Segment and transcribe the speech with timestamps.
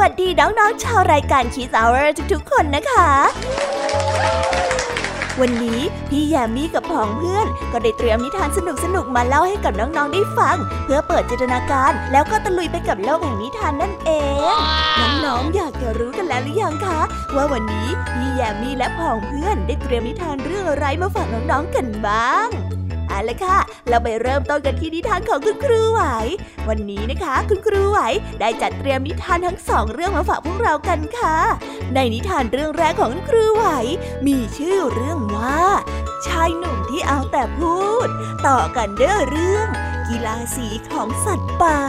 [0.00, 3.08] วัสวัสดีน้องๆชาวรายการ Kiss Hour ทุกๆคนนะคะ
[5.40, 8.58] วันนี้พี่แยมมี่กับผองเพื่อนก็ได้เตรียมนิทานส
[8.94, 14.10] นุกๆมาเล่าให้กับน้องๆได้ฟัง เพื่อเปิดจินตนาการแล้วก็ตะลุยไปกับโลกแห่งนิทานนั่นเอ
[14.54, 14.56] ง
[15.24, 17.00] น้องๆอยากจะรู้กันแล้วหรือยังคะ
[17.36, 22.75] ว่าวันนี้พี่แยมมี่และผองเพื่อนได้เตรียมนิทานเรื่องอะไรมาฝากน้องๆกันบ้าง
[23.16, 26.02] เอาละค่ะ เราไปเริ่มต้นกันที่นิทานของคุณครูไหว
[26.68, 28.00] วันนี้นะคะ คุณครูไหว
[28.40, 31.36] ได้จัดเตรียมนิทานทั้งสองเรื่องมาฝากพวกเรากันค่ะ
[31.94, 33.66] ในนิทานเรื่องแรกของคุณครูไหว
[34.26, 35.60] มีชื่อเรื่องว่า
[36.26, 38.08] ชายหนุ่มที่เอาแต่พูด
[38.46, 39.68] ต่อกันเด้อเรื่อง
[40.08, 41.80] กีฬาสีของสัตว์ป่า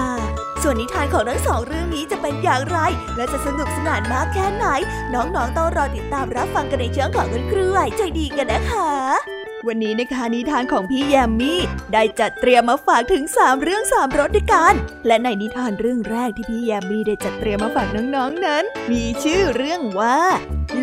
[0.61, 2.77] ส่วนนิทานของทั้งสองเรื่องนี้จะเป็นอย่างไร
[3.15, 4.65] และจะสนุกสนานมากแค่ไหน
[5.13, 11.59] น้องๆต้องรอติดตามรับฟังกันในช่วงของคุณครูไหวใจดีกันนะคะ วันนี้นะคะนิทานของพี่แยมมี่
[11.93, 14.73] ได้จัดเตรียมมาฝากถึง 3 เรื่อง 3รสด้วยกัน
[15.07, 20.19] และในนิทานเรื่องแรกที่พี่แยมมี่ได้จัดเตรียมมาฝากน้องๆนนั้น มีชื่อเรื่องว่า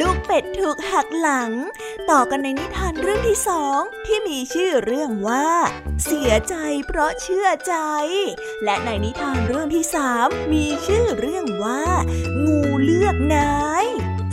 [0.00, 1.50] ลูกเป็ดถูกหักหลัง
[2.10, 5.48] ต่อกันในนิทานเรื่องที่สองที่มีชื่อเรื่องว่า
[6.04, 6.54] เสียใจ
[6.86, 7.74] เพราะเชื่อใจ
[8.64, 11.82] และในนิทานเรื่องที่สามมีชื่อเรื่องว่า
[12.44, 13.86] งูเลือกนาย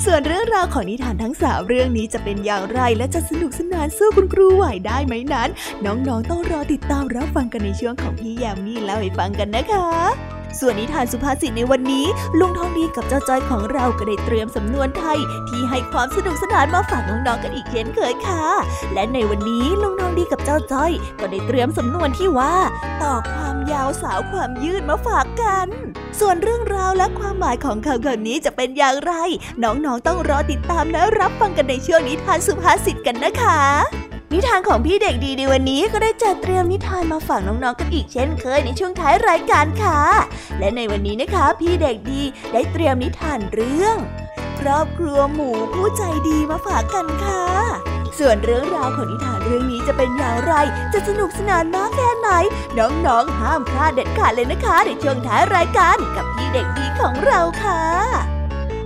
[0.05, 5.49] ส่วนเรื่องราวของนิทานทั้งสามเรื่องนี้จะเป็นอย่างไรและจะสนุกสนานสู้คุณครูไหวได้ไหมนั้น
[5.85, 12.05] น้องๆต้องรอติดตามรับฟังกันในช่วงของพี่แยมมี่เล่าให้ฟังกันนะคะ ส่วนนิทานสุภาษิตในวันนี้
[12.39, 15.17] ลุงทองดีกับเจ้าจ้อยของเราก็ได้เตรียมสำนวนไทย
[15.49, 18.45] ที่ให้ความสนุกสนานมาฝากน้องๆกันอีกเช่นเคยค่ะ
[18.93, 22.55] และในวันนี้ลุงทองดีกับเจ้าจ้อย ก็ได้เตรียมสำนวนที่ว่า
[23.03, 25.67] ต่อความยาวสาวความยืดมาฝากกัน
[26.19, 29.13] ส่วนเรื่องราวและความหมายของคำคำนี้จะเป็นอย่างไร
[29.63, 33.61] น้องๆต้องรอติดตามและรับฟังกันในช่วงนิทานสุภาษิตกันนะคะ
[34.33, 39.99] นิทานของพี่เด็กดีในวันนี้ก็ได้จัดเตรียมนิทานมาฝากน้องๆกันอีกเช่นเคยในช่วงท้ายรายการค่ะ
[40.59, 42.21] และในวันนี้นะคะ พี่เด็กดี
[42.53, 43.97] ได้เตรียมนิทานเรื่อง
[44.59, 47.45] ครอบครัวหมูผู้ใจดีมาฝากกันค่ะ
[48.19, 50.53] ส่วนเรื่องราวของนิทานเรื่องนี้จะเป็นอย่างไร
[50.93, 52.29] จะสนุกสนานมากแค่ไหน
[52.79, 58.30] น้องๆห้ามพลาดเด็ดขาดเลยนะคะในช่วงท้ายรายการกับพี่เด็กดีของเราค่ะ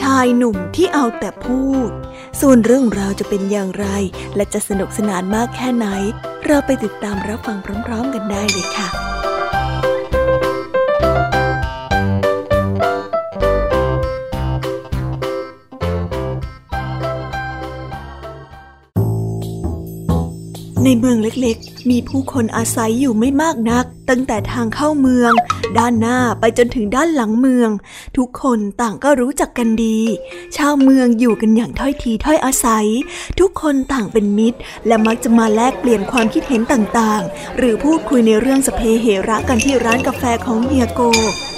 [0.00, 1.90] ชายหนุ่มที่เอาแต่พูด
[2.40, 3.86] ส่วนเรื่องราวจะเป็นอย่างไร
[4.36, 5.86] และจะสนุกสนานมากแค่ไหน
[6.46, 8.88] เราไปติดตามรับฟังพร้อม ๆ กันได้เลยค่ะ
[20.84, 25.32] ในเมืองเล็กๆ มีผู้คนอาศัยอยู่ไม่มากนัก ตั้งแต่ทางเข้าเมือง
[25.76, 27.70] ด้านหน้าไปจนถึงด้านหลังเมือง
[28.16, 29.98] ทุกคนต่างก็รู้จักกันดี
[30.56, 32.86] ชาวเมืองอยู่กันอย่างถ้อยทีถ้อยอาศัย
[33.40, 41.00] ทุกคนต่างเป็นมิตร และมักจะมาแลกเปลี่ยนความคิดเห็นต่างๆ หรือพูดคุยในเรื่องสเพเหระกันที่ร้านกาแฟของเฮียโก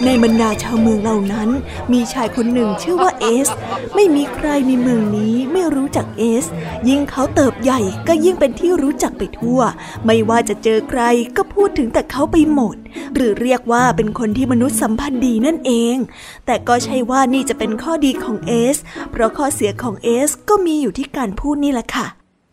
[0.05, 1.49] ในบรรดาชาวเมืองเหล่านั้น
[1.93, 3.49] มีชายคนหนึ่งชื่อว่าเอส
[3.95, 6.45] ไม่มีใครในเมืองนี้ไม่รู้จักเอส
[6.89, 9.61] ยิ่งเขาเติบใหญ่ก็ยิ่งเป็นที่รู้จักไปทั่ว
[10.07, 11.03] ไม่ว่าจะเจอใคร
[11.37, 12.77] ก็พูดถึงแต่เขาไปหมด
[13.15, 15.97] หรือเรียกว่าเป็นคนที่มนุษย์สัมพันธ์ดีนั่นเอง
[16.47, 18.77] แต่ก็ใช่ว่านี่จะเป็นข้อดีของเอส
[19.11, 22.07] เพราะข้อเสียของเอสก็มีอยู่ที่การพูดนี่แหละค่ะ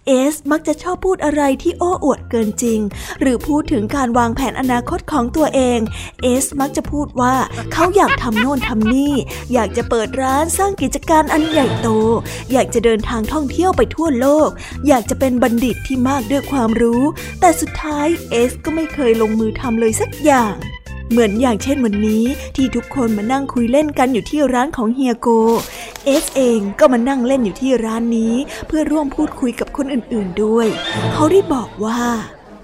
[0.08, 2.80] เอสมักจะชอบพูดอะไรที่โอ้อวดเกินจริง
[3.22, 5.80] หรือพูดถึงการวางแผนอนาคตของตัวเอง
[6.22, 7.36] เอสมักจะพูดว่า
[7.74, 9.14] เขาอยากทำโน่นทำนี่
[9.54, 11.88] อยากจะเปิดร้านสร้างกิจการอันใหญ่โต
[12.52, 14.50] อยากจะเดินทางท่องเที่ยวไปทั่วโลก
[14.88, 17.04] อยากจะเป็นบัณฑิตที่มากด้วยความรู้
[17.40, 20.56] แต่สุดท้ายเอสก็ไม่เคยลงมือทำเลยสักอย่าง
[21.12, 22.24] เหมือนอย่างเช่นวันนี้
[22.56, 25.28] ที่ทุกคนมานั่งคุยเล่นกันอยู่ที่ร้านของเฮียโก
[26.06, 28.34] เอสเองก็มานั่งเล่นอยู่ที่ร้านนี้
[28.68, 30.68] เพื่อร่วมพูดคุยกับคนอื่นๆด้วย
[31.14, 32.02] เขาได้บอกว่า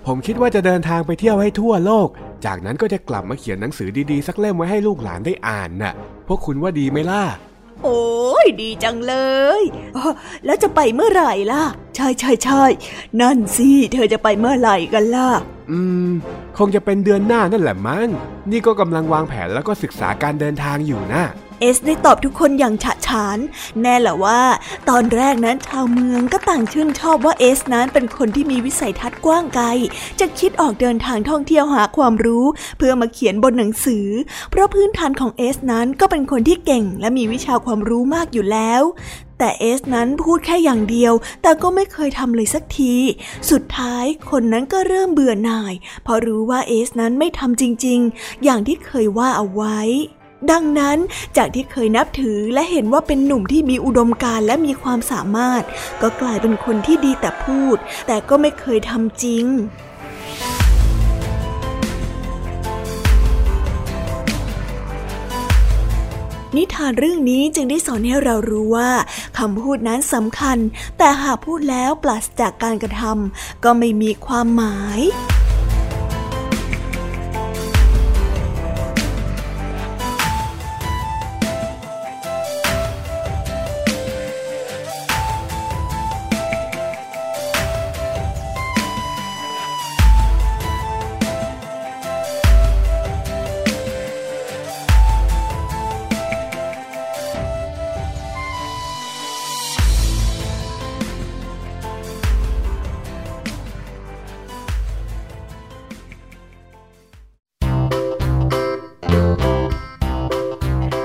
[0.06, 2.08] ผมคิดว่าจะเดินทางไปเที่ยวให้ทั่วโลก
[2.46, 5.94] จากนั้นก็จะกลับมาเขียนหนังสือดีๆ สักเล่มไว้ให้ลูกหลานได้อ่านน่ะ
[6.28, 7.24] พวกคุณว่าดีไหมล่ะ
[7.84, 9.16] โอ้ยดีจังเล
[9.60, 9.62] ย
[10.46, 11.64] แล้วจะไปเมื่อไหร่ล่ะ
[11.96, 12.64] ใช่ใช่ใช่
[13.22, 15.30] นั่นสิเธอจะไปเมื่อไหร่กันล่ะ
[15.72, 16.12] อืม
[16.58, 18.08] คงจะเป็นเดือนหน้านั่นแหละมั้ง
[18.52, 21.24] นี่ก็กำลังวางแผนแล้วก็ศึกษาการเดินทางอยู่นะ
[21.60, 23.38] เอสได้ตอบทุกคนอย่างฉะฉาน
[23.82, 24.42] แน่แหละว่า
[24.90, 29.66] ตอนแรกนั้นชาวเมืองก็ต่างชื่นชอบว่าเอสนั้นเป็นคนที่มีวิสัยทัศน์กว้างไกล
[30.20, 32.46] จะคิดออกเดินทางท่องเที่ยวหาความรู้
[32.78, 34.08] เพื่อมาเขียนบนหนังสือ
[34.50, 38.82] เพราะพื้นฐานของเอสนั้นก็เป็นคนที่เก่งและมีวิชาความรู้มากอยู่แล้ว
[39.40, 42.96] แต่เอสนั้นพูดแค่อย่างเดียว แต่ก็ไม่เคยทำเลยสักที
[43.52, 45.74] สุดท้ายคนนั้นก็เริ่มเบื่อหน่าย
[46.04, 49.80] เพราะรู้ว่าเอสนั้นไม่ทำจริง ๆ อย่างที่เคยว่าเอาไว้
[50.52, 50.98] ดังนั้น
[51.38, 55.64] จากที่เคยนับถือและเห็นว่าเป็นหนุ่มที่มีอุดมการและมีความสามารถ
[56.02, 59.46] ก็กลายเป็นคนที่ดีแต่พูด แต่ก็ไม่เคยทำจริง
[66.58, 68.92] นิทานเรื่องนี้จึงได้สอนให้เรารู้ว่า
[69.38, 70.58] คำพูดนั้นสำคัญ
[70.98, 75.00] แต่หากพูดแล้วปราศจากการกระทำก็ไม่มีความหมาย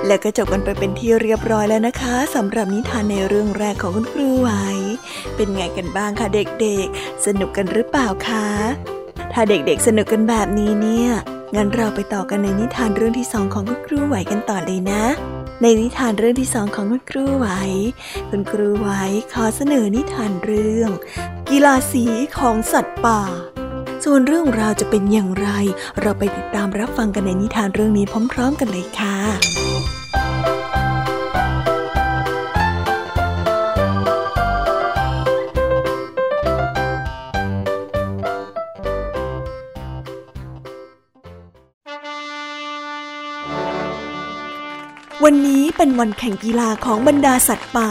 [0.08, 4.50] และก็จบกันไปเป็นที่เรียบร้อยแล้วนะคะสำหรับนิทานในเรื่องแรกของคุณครูไหว
[5.36, 8.46] เป็นไงกันบ้างคะเด็กๆ สนุกกันหรือเปล่าคะ
[9.32, 11.10] ถ้าเด็กๆสนุกกันแบบนี้เนี่ย
[11.54, 15.04] งั้นเราไปต่อกันในนิทานเรื่องที่สองของคุณครูไหวกันต่อเลยนะ
[15.62, 17.46] ในนิทานเรื่องที่สองของคุณครูไหว
[18.30, 18.88] คุณครูไหว
[19.32, 20.90] ขอเสนอนิทานเรื่อง
[21.50, 22.04] กีฬาสี
[22.38, 23.22] ของสัตว์ป่า
[24.04, 25.48] ส่วนเรื่องราวจะเป็นอย่างไร
[26.00, 29.67] เราไปติดตามรับฟังกันในนิทานเรื่องนี้พร้อม ๆ กันเลยค่ะ
[45.78, 47.90] เป็นวันแข่งกีฬาของบรรดาสัตว์ป่า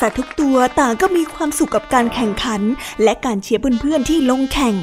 [0.00, 2.62] สัตว์ทุกตัวต่างก็มีความสุขกับการแข่งขัน
[3.02, 4.74] และการเชียร์เพื่อนๆที่ลงแข่ง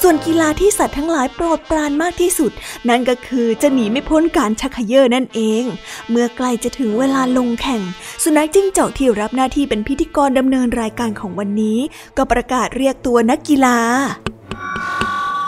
[0.00, 2.52] ส่วนกีฬาที่สัตว์ทั้งหลายโปรดปรานมากที่สุด
[2.88, 5.64] นั่นก็คือจะหนีไม่พ้นการชักเขย่อนั่นเอง
[6.10, 7.82] เมื่อใกล้จะถึงเวลาลงแข่ง
[8.22, 11.78] สุนัขจิ้งจอกที่รับหน้าที่เป็นพิธีกรดำเนินรายการของวันนี้
[12.16, 13.78] ก็ประกาศเรียกตัวนักกีฬา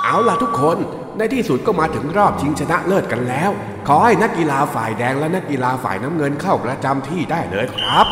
[0.04, 0.78] เอาล่ะทุกคน
[1.18, 3.52] ในที่สุดก็มาถึงรอบชิงชนะเลิศกันแล้ว
[3.86, 8.06] ขอให้นักกีฬาฝ่ายแดงและนักกีฬาฝ่ายน้ำเงินเข้าประจำที่ได้เลยครับ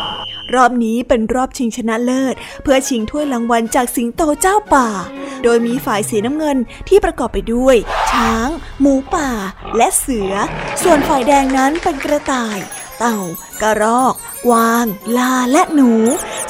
[0.53, 4.87] รอบนี้เป็นรอบชิงชนะเลิศ เพื่อชิงถ้วยรางวัลจากสิงโตเจ้าป่า
[5.43, 6.57] โดยมีฝ่ายสีน้ำเงิน
[6.89, 7.75] ที่ประกอบไปด้วย
[8.11, 8.49] ช้าง
[8.81, 9.29] หมูป่า
[9.77, 10.33] และเสือ
[10.83, 12.57] ส่วนฝ่ายแดงนั้นเป็นกระต่าย
[12.99, 13.17] เต่า
[13.61, 14.13] กระรอก
[14.47, 14.85] กวาง
[15.17, 15.91] ลาและหนู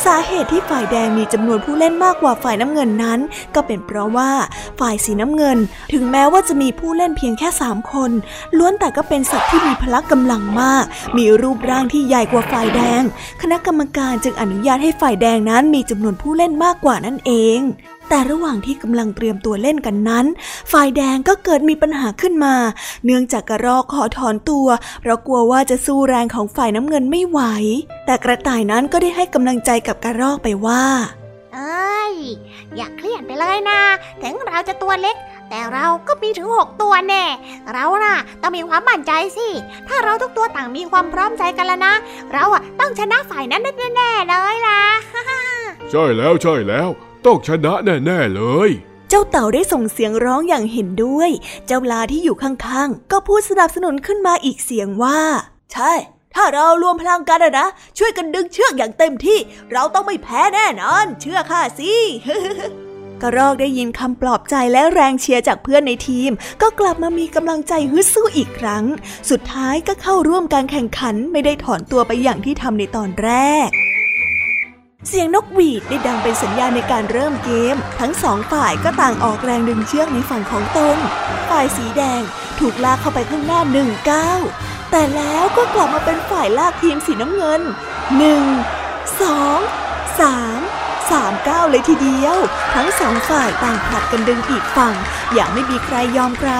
[0.05, 3.19] สาเหตุที่ฝ่ายแดงมีจำนวนผู้เล่นมากกว่าฝ่ายน้ำเงินนั้น
[3.55, 4.31] ก็เป็นเพราะว่า
[4.79, 5.57] ฝ่ายสีน้ำเงิน
[5.93, 8.11] ถึงแม้ว่าจะมีผู้เล่นเพียงแค่สามคน
[8.57, 10.83] ล้วนแต่ก็เป็นสัตว์ที่มีพละกำลังมาก
[11.17, 13.03] มีรูปร่างที่ใหญ่กว่าฝ่ายแดง
[13.41, 17.59] คณะกรรมการจึงอนุญาตให้ฝ่ายแดงนั้นมีจำนวนผู้เล่นมากกว่านั่นเอง
[18.09, 20.25] แต่ระหว่างที่กำลังเตรียมตัวเล่นกันนั้น
[20.71, 22.55] ฝ่ายแดงก็เกิดมีปัญหาขึ้นมา
[23.05, 24.67] เนื่องจากกระรอกขอถอนตัว
[25.01, 27.39] เพราะกลัวว่าจะสู้แรงของฝ่ายน้ำเงินไม่ไหว
[28.05, 30.83] แต่กระต่ายนั้นก็ได้ให้กำลังใจกับกระรอกไปว่า
[31.53, 32.13] เอ้ย
[32.75, 33.81] อย่าเครียดไปเลยนะ
[34.21, 35.17] ถึงเราจะตัวเล็ก
[35.49, 37.23] แต่เราก็มีถึงหกตัวแน่
[37.73, 39.47] เราน่ะต้องมีความมั่นใจสิ
[39.87, 41.93] ถ้าเราทุกตัวต่างมีความพร้อมใจกันแล้วนะ
[42.33, 43.61] เราอะต้องชนะฝ่ายนั้น
[43.95, 44.81] แน่ๆเลยล่ะ
[45.91, 46.89] ใช่แล้วใช่แล้ว
[47.25, 48.69] ต้องชนะแน่ๆเลย
[49.09, 51.29] เจ้าเต่าได้ส่งเสียงร้องอย่างเห็นด้วย
[51.67, 55.19] เจ้าลาที่อยู่ข้างๆ ก็พูดสนับสนุนขึ้นมาอีกเสียงว่า
[55.73, 55.93] ใช่
[56.35, 57.67] ถ้าเรารวมพลังกันนะ
[57.97, 59.39] ช่วยกันดึงเชือกอย่างเต็มที่
[59.71, 61.93] เราต้องไม่แพ้แน่นอน เชื่อข้าสิ
[63.21, 68.83] กระรอกได้ยินคำปลอบใจและแรงเชียร์จากเพื่อนในทีม ก็กลับมามีกำลังใจฮึดสู้อีกครั้ง
[69.29, 73.31] สุดท้ายก็เข้าร่วมการแข่งขันไม่ได้ถอนตัวไปอย่างที่ทำในตอนแร
[73.67, 73.69] ก
[75.09, 80.97] เสียงนกหวีดได้ดังเป็นสัญญาณในการเริ่มเกม ทั้งสองฝ่ายก็ต่างออกแรงดึงเชือกในฝั่งของตน
[81.49, 82.21] ฝ่ายสีแดง
[82.59, 84.41] ถูกลากเข้าไปข้างหน้าหนึ่งก้าว
[84.91, 87.61] แต่แล้วก็กลับมาเป็นฝ่ายลากทีมสีน้ำเงิน
[88.17, 88.43] หนึ่ง
[89.19, 89.39] สอ
[90.19, 90.59] สาม
[91.11, 92.37] สามก้าวเลยทีเดียว
[92.75, 94.95] ทั้งสองฝ่ายต่างผลัดกันดึงอีกฝั่ง
[95.33, 96.51] อย่างไม่มีใครยอมใคร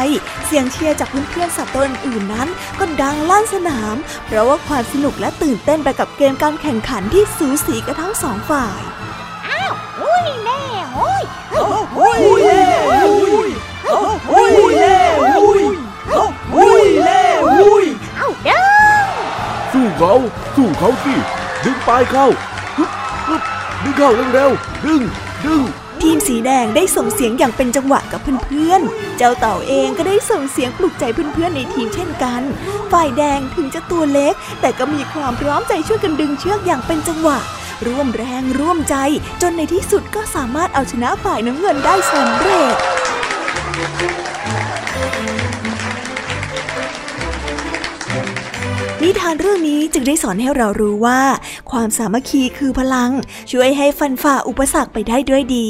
[0.45, 2.47] เสียงเชียร์จากเพื่อนๆสัตว์ตัวอื่นนั้น
[2.79, 8.81] ก็ดังลั่นสนาม เพราะว่าความสนุกและตื่นเต้นไปกับเกมการแข่งขันที่สูสีกันทั้งสองฝ่าย
[9.47, 9.71] อ้าว
[10.01, 11.23] อุ้ยแน่โอ้ย
[11.95, 13.49] โอ้ยเล่โอ้ย
[14.81, 14.97] เล่
[15.37, 15.61] โอ้ย
[16.53, 17.85] โอ้ยเล่โอ้ย
[18.17, 18.65] เอ้าเด้อ
[19.71, 20.13] สู้เขา
[20.55, 21.13] สู้เขาสิ
[21.63, 22.54] ดึงปลายเข้าฮึบฮึบ
[23.85, 25.01] ดึงเข้าเร็วๆดึง
[25.45, 25.63] ดึง
[26.01, 32.41] ทีมสีแดงได้ส่งเสียงอย่างเป็นจังหวะกับเพื่อนๆ เจ้าเต่าเองก็ได้ส่งเสียงปลุกใจเพื่อนๆในทีมเช่นกัน
[32.91, 37.39] ฝ่ายแดงถึงจะตัวเล็ก แต่ก็มีความพร้อมใจช่วยกันดึงเชือกอย่างเป็นจังหวะ
[37.87, 38.95] ร่วมแรงร่วมใจ
[39.41, 42.73] จนในที่สุดก็สามารถเอาชนะฝ่ายน้ำเงินได้สำเร็จ
[49.19, 51.21] ทานเรื่องนี้จึงได้สอนให้เรารู้ว่า
[51.71, 53.11] ความสามัคคีคือพลัง
[53.51, 55.69] ช่วยให้ฟันฝ่าอุปสรรคไปได้ด้วยดี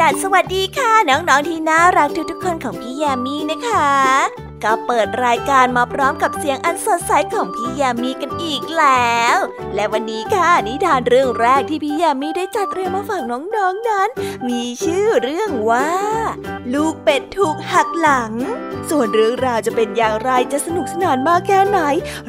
[0.00, 3.90] ดัตสวัสดีค่ะ น้องๆที่น่ารักทุกๆคนของพี่แยามีนะคะ
[4.64, 9.36] ก็เปิดรายการมาพร้อมกับเสียงอันสดใสของพี่แยามีกันอีกแล้ว
[9.74, 13.56] และวันนี้ค่ะนิทานเรื่องแรกที่พี่แยามีได้จัดเตรียมมาฝากน้องๆน
[13.88, 14.08] นั้น
[14.48, 15.90] มีชื่อเรื่องว่า
[16.74, 18.32] ลูกเป็ดถูกหักหลัง
[18.90, 21.78] ส่วนเรื่องราวจะเป็นอย่างไรจะสนุกสนานมากแค่ไหน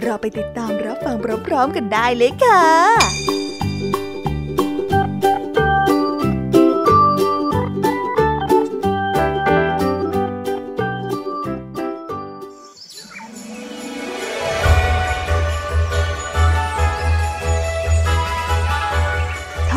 [0.02, 1.16] เราไปติดตามรับฟัง
[1.48, 3.35] พร้อมๆกันได้เลยค่ะ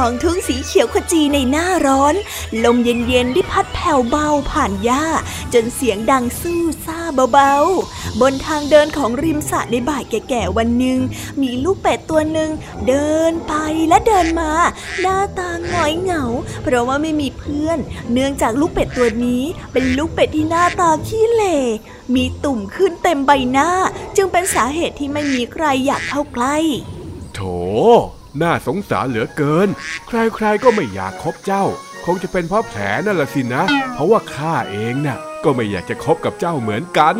[0.04, 2.14] องทุ่งสีเขียวขจีในหน้าร้อน
[2.64, 5.04] ลมเย็นๆที่พัดแผ่วเบาผ่านหญ้า
[5.54, 7.00] จนเสียงดังสู้ซ่า
[7.32, 10.98] เบาๆ บนทางเดินของริมสระในบ่ายแก่ๆวันหนึ่ง
[11.42, 12.50] มีลูกเป็ดตัวหนึ่ง
[12.88, 13.54] เดินไป
[13.88, 14.50] และเดินมา
[15.00, 16.24] หน้าตาหงอยเหงา
[16.62, 17.78] เพราะว่าไม่มีเพื่อน
[18.12, 21.58] เนื่องจากลูกเป็ดตัวนี้ เป็นลูกเป็ดที่หน้าตาขี้เหร่
[22.14, 23.70] มีตุ่มขึ้นเต็มใบหน้า
[24.16, 26.56] จึงเป็นสาเหตุที่ไม่มีใครอยากเข้าใกล้
[27.34, 27.40] โถ
[28.42, 29.68] น่าสงสารเหลือเกิน
[30.06, 31.64] ใครๆก็ไม่อยากคบเจ้า
[32.04, 33.62] คงจะเป็นเพราะแผลนั่นละสินะ
[33.94, 37.16] เพราะว่าข้าเองนะ่ะก็ไม่อยากจะคบกับเจ้าเหมือนกัน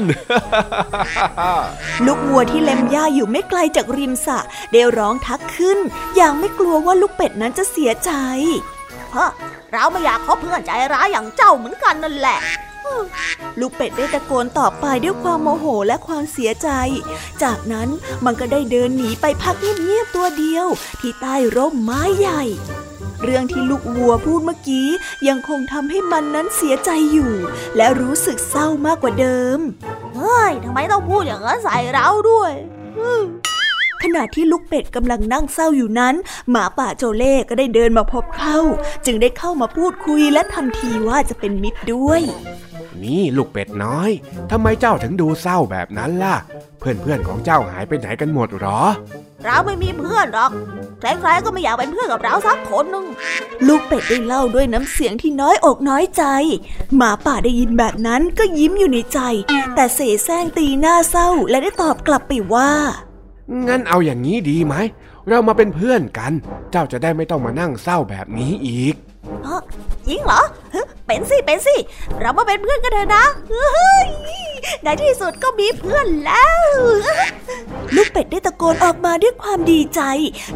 [2.07, 4.39] ลูกวัวที่เล็มหญ้าอยู่ไม่ไกลจากริมสระ
[4.73, 5.79] ได้ร้องทักขึ้น
[6.17, 8.11] อย่างไม่กลัวว่าลูกเป็ดนั้นจะเสียใจ
[9.17, 9.31] ฮะ
[9.73, 12.39] เราไม่อยากคบเพื่อนใจร้ายอย่างเจ้าเหมือนกันนั่นแหละ
[13.61, 16.69] ลูกเป็ดได้ตะโกนตอบไปด้วยความโมโหและความเสียใจ
[17.43, 17.89] จากนั้น
[18.25, 20.67] มันก็ได้เดินหนีไปพักเงียบๆตัวเดียว
[21.01, 22.43] ที่ใต้ร่มไม้ใหญ่
[23.25, 24.89] เรื่องที่ลูกวัวพูดเมื่อกี้
[25.29, 27.33] ยังคงทำให้มันนั้นเสียใจอยู่
[27.77, 29.59] และรู้สึกเศร้ามากกว่าเดิม
[30.17, 32.53] เฮ้ยทำไมต้องพูดอย่างนั้นใส่เราด้วย
[34.03, 36.15] ขณะที่ลูกเป็ดกำลังนั่งเศร้าอยู่นั้น
[36.51, 38.59] หมาป่าโจเล่ก็ได้เดินมาพบเข้า
[39.07, 42.23] จึงได้เข้ามาพูดคุยและทำทีว่าจะเป็นมิตรด้วย
[43.05, 44.11] นี่ลูกเป็ดน้อย
[44.51, 46.37] ทำไมเจ้าถึงดูเศร้าแบบนั้นล่ะ
[46.79, 48.81] เพื่อนๆของเจ้าหายไปไหนกันหมดหรอ
[49.45, 50.51] เราไม่มีเพื่อนหรอก
[51.01, 53.07] ใครๆก็ไม่อยากเป็นเพื่อนกับเราสักคนหนึง
[53.67, 56.25] ลูกเป็ดได้เล่าด้วยน้ำเสียงที่น้อยอกน้อยใจ
[56.97, 59.21] หมาป่าได้ยินแบบนั้นก็ยิ้มอยู่ในใจ
[59.75, 62.71] แต่เสแสร้งตีหน้าเศร้าและได้ตอบกลับไปว่า
[63.69, 64.75] งั้นเอาอย่างนี้ดีไหม
[65.29, 66.33] เรามาเป็นเพื่อนกัน
[66.71, 68.95] เจ้าจะได้ไม่ต้องมานั่งเศร้าแบบนี้อีก
[70.07, 70.43] จริงเหรอ
[70.75, 71.77] ฮะ เป็นสิเป็นสิ
[72.21, 73.25] เรามาเป็นเพื่อนกันเถอะนะ
[74.85, 76.61] ในที่สุดก็มีเพื่อนแล้ว
[77.95, 80.01] ลูกเป็ดได้ตะโกนออกมาด้วยความดีใจ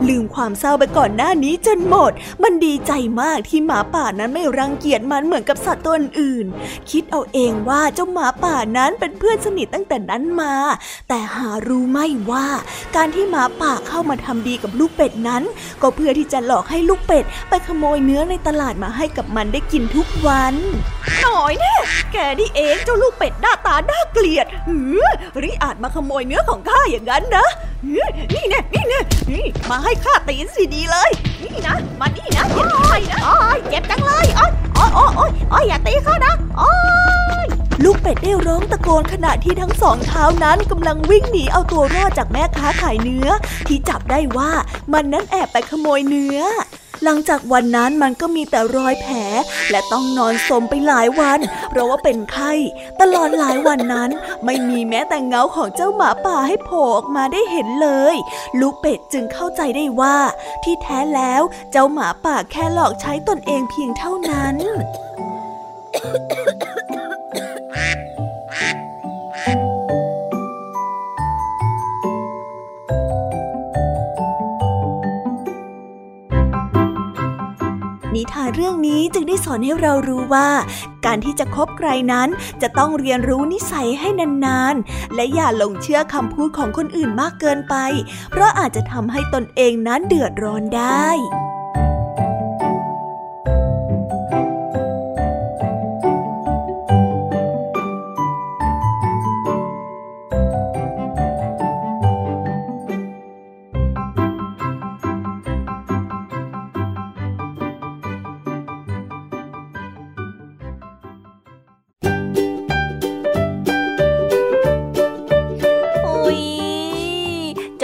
[0.09, 2.13] ลืมความเศร้าไปก่อนหน้านี้จนหมด
[2.43, 6.47] มันดีใจมากที่หมาป่านั้นไม่รังเกียจมันเหมือนกับสัตว์ตัวอื่น
[6.91, 10.55] คิดเอาเองว่าเจ้าหมาป่านั้นเป็นเพื่อนสนิทตั้งแต่นั้นมา
[11.09, 12.47] แต่หารู้ไม่ว่า
[12.97, 15.43] การที่หมาป่าเข้ามาทำดีกับลูกเป็ดนั้น
[15.83, 21.75] ก็เพื่อที่จะหลอกให้ลูกเป็ด ไปขโมยเนื้อในตลาดมาให้กับมันได้กินทุกวันหน่อยแน่
[22.13, 25.03] แกนี่เองเจ้าลูกเป็ดหน้าตาน่าเกลียดหือ
[25.43, 27.47] ริอาจมาขโมยเนื้อของข้าอย่างนั้นนะ
[28.33, 29.01] นี่แน่นี่แน่
[29.31, 31.11] นี่มาให้ข้าตีนสิดีเลย
[31.43, 36.73] นี่นะ มานี่นะเจ็บไปนะโอ้ยเจ็บจังเลยโอ้ยโอ้ยโอ้ยโอ้ยอยอย่าตีเขานะโอ้
[37.45, 37.47] ย
[37.85, 43.29] ลูกเป็ดได้ร้องตะโกนขณะที่ทั้งสองเท้านั้นกำลังวิ่งหนีเอาตัวรอดจากแม่ค้าขายเนื้อ
[43.69, 44.51] ที่จับได้ว่า
[44.93, 46.41] มันนั้นแอบไปขโมยเนื้อ
[47.05, 49.17] หลังจากวันนั้นมันก็มีแต่รอยแผล
[49.71, 51.39] และต้องนอนสมไปหลายวัน
[51.71, 52.53] เพราะว่าเป็นไข้
[53.01, 54.11] ตลอดหลายวันนั้น
[54.45, 58.17] ไม่มีแม้แต่เงาของเจ้าหมาป่าให้โผล่ออกมาได้เห็นเลย
[58.61, 60.17] ลูกเป็ดจึงเข้าใจได้ว่า
[60.65, 64.57] ที่แท้แล้วเจ้าหมาป่าแค่หลอกใช้ตนเองเพียงเท่านั้น
[78.55, 80.49] เรื่องนี้จึงได้สอนให้เรารู้ว่า
[81.07, 82.29] การที่จะคบใครนั้น
[82.63, 84.09] จะต้องเรียนรู้นิสัยให้
[84.45, 87.75] นานๆ และอย่าหลงเชื่อคำพูดของคนอื่นมากเกินไป
[88.31, 91.09] เพราะอาจจะทำให้ตนเองนั้นเดือดร้อนได้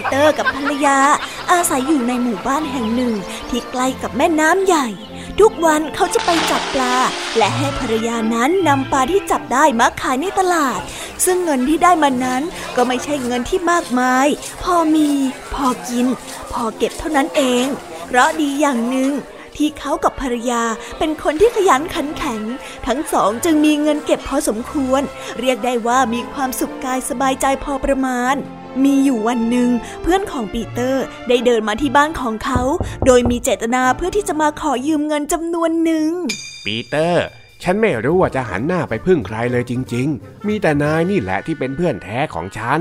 [0.00, 0.98] ปีเตอร์กับภรรยา
[1.52, 3.14] อาศัยอยู่ในหมู่บ้านแห่งหนึ่ง
[3.50, 4.86] ที่ใกล้กับแม่น้ำใหญ่
[5.40, 6.94] ทุกวันเขาจะไปจับปลา
[7.36, 10.80] และให้ภรรยานั้นนำปลาที่จับได้มาขายในตลาด
[11.24, 12.42] ซึ่งเงินที่ได้มานั้น
[12.76, 14.26] ก็ไม่ใช่เงินที่มากมาย
[14.62, 15.08] พอมี
[15.54, 16.06] พอกิน
[16.52, 17.64] พอเก็บเท่านั้นเอง
[18.06, 19.10] เพราะดีอย่างหนึ่ง
[19.56, 20.62] ที่เขากับภรรยา
[20.98, 22.42] เป็นคนที่ขยันขันแข็ง
[22.86, 25.02] ทั้งสองจึงมีเงินเก็บพอสมควร
[25.40, 28.36] เรียกได้ว่ามีความสุขกายสบายใจพอประมาณ
[28.84, 29.70] มีอยู่วันหนึ่ง
[30.02, 32.60] เพื่อนของปีเตอร์ได้เดินมาที่บ้านของเขา
[33.06, 36.10] โดยมีเจตนาเพื่อที่จะมาขอยืมเงินจำนวนหนึ่ง
[36.64, 37.24] ปีเตอร์
[37.62, 42.80] ฉันไม่รู้ว่าจะหันหน้าไปพึ่งใครเลยจริง ๆ มีแต่นายนี่แหละที่เป็นเพื่อนแท้ของฉัน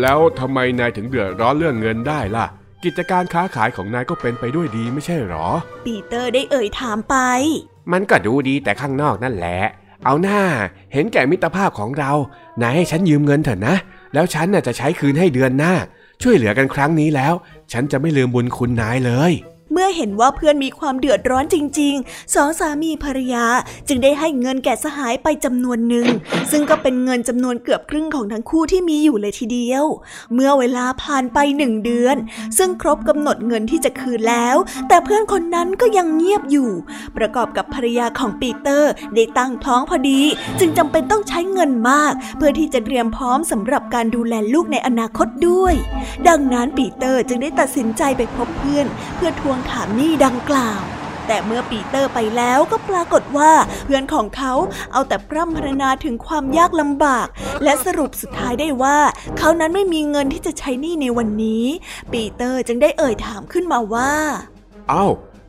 [0.00, 2.46] แล้วทำไมนายถึงเดือดร้อนเรื่องเงินได้ล่ะ
[2.84, 5.48] กิจการค้าขายของนายก็เป็นไปด้วยดีไม่ใช่หรอ
[5.84, 7.16] ปีเตอร์ได้เอ่ยถามไป
[7.92, 9.58] มันก็ดูดีแต่ข้างนอกนั่นแหละ
[10.04, 10.42] เอาหน้า
[10.92, 12.12] เห็นแก่มิตรภาพของเรา
[12.62, 13.76] นายให้ฉันยืมเงินเถอะนะ
[14.14, 15.74] แล้วฉันน่ะจะใช้คืนให้เดือนหน้า
[16.22, 17.34] ช่วยเหลือกันครั้งนี้แล้ว
[17.72, 19.32] ฉันจะไม่ลืมบุญคุณนายเลย
[19.72, 23.46] เมื่อเห็นว่าเพื่อนมีความเดือดร้อนจริงๆ สองสามีภรรยา
[23.88, 26.06] จึงได้ให้เงินแก่สหายไปจำนวนหนึ่ง
[26.50, 29.84] ซึ่งก็เป็นเงินจำนวนเกือบครึ่งของทั้งคู่ที่มีอยู่เลยทีเดียว
[30.34, 32.16] เมื่อเวลาผ่านไปหนึ่งเดือน
[32.58, 34.56] ซึ่งครบกำหนดเงินที่จะคืนแล้ว
[34.88, 36.70] แต่เพื่อนคนนั้นก็ยังเงียบอยู่
[37.16, 40.20] ประกอบกับภรรยาของปีเตอร์ได้ตั้งท้องพอดี
[40.60, 45.74] จึงจำเป็นต้องใช้เงินมาก เพื่อที่จะเตรียมพร้อมสำหรับการดูแลลูกในอนาคตด้วย
[46.28, 50.82] ดังนั้นปีเตอร์จึงได้ตัดสินใจไปพบเพื่อนเพื่อทวงถามหนี้ดังกล่าว
[51.26, 53.52] แต่เมื่อปีเตอร์ไปแล้วก็ปรากฏว่า
[53.84, 54.52] เพื่อนของเขา
[54.92, 57.26] เอาแต่พร่ำพรรณนาถึงความยากลำบาก
[57.64, 58.98] และสรุปสุดท้ายได้ว่า
[59.38, 61.64] เขานั้นไม่มีเงินที่จะใช้หนี้ในวันนี้
[62.12, 64.12] ปีเตอร์จึงได้เอ่ยถามขึ้นมาว่า
[64.88, 65.06] เอ้า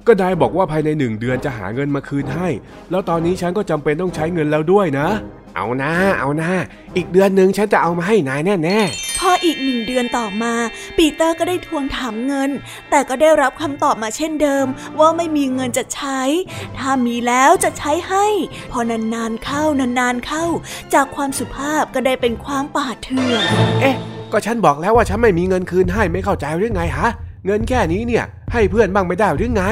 [0.08, 2.48] ก็นายบอกว่าภายในหนึ่งเดือนจะหาเงินมาคืนให้
[2.92, 5.08] แล้วตอนนี้ฉันก็จำเป็นต้องใช้เงินแล้วด้วยนะ
[5.56, 6.52] เอานะ เอานะ
[6.96, 8.80] อีกเดือนหนึ่งฉันจะเอามาให้นายแน่
[9.20, 10.54] พออีกหนึ่งเดือนต่อมา
[10.98, 12.50] ปีเตอร์ก็ได้ทวงถามเงิน
[12.90, 14.66] แต่ก็ได้รับคำตอบมาเช่นเดิม
[15.00, 16.22] ว่าไม่มีเงินจะใช้
[16.78, 18.26] ถ้ามีแล้วจะใช้ให้
[18.72, 20.46] พอนานๆเข้านานๆเข้า
[20.94, 23.46] จากความสุภาพก็ได้เป็นความป่าเถื่อน
[23.82, 23.96] เอ๊ะ
[24.32, 27.10] ก็ฉันบอกแล้วว่าฉันไม่มีเงินคืนให้ไม่เข้าใจหรือไงฮะ
[27.46, 29.64] เงินแค่นี้เนี่ย ให้เพื่อนบ้างไม่ได้หรือไง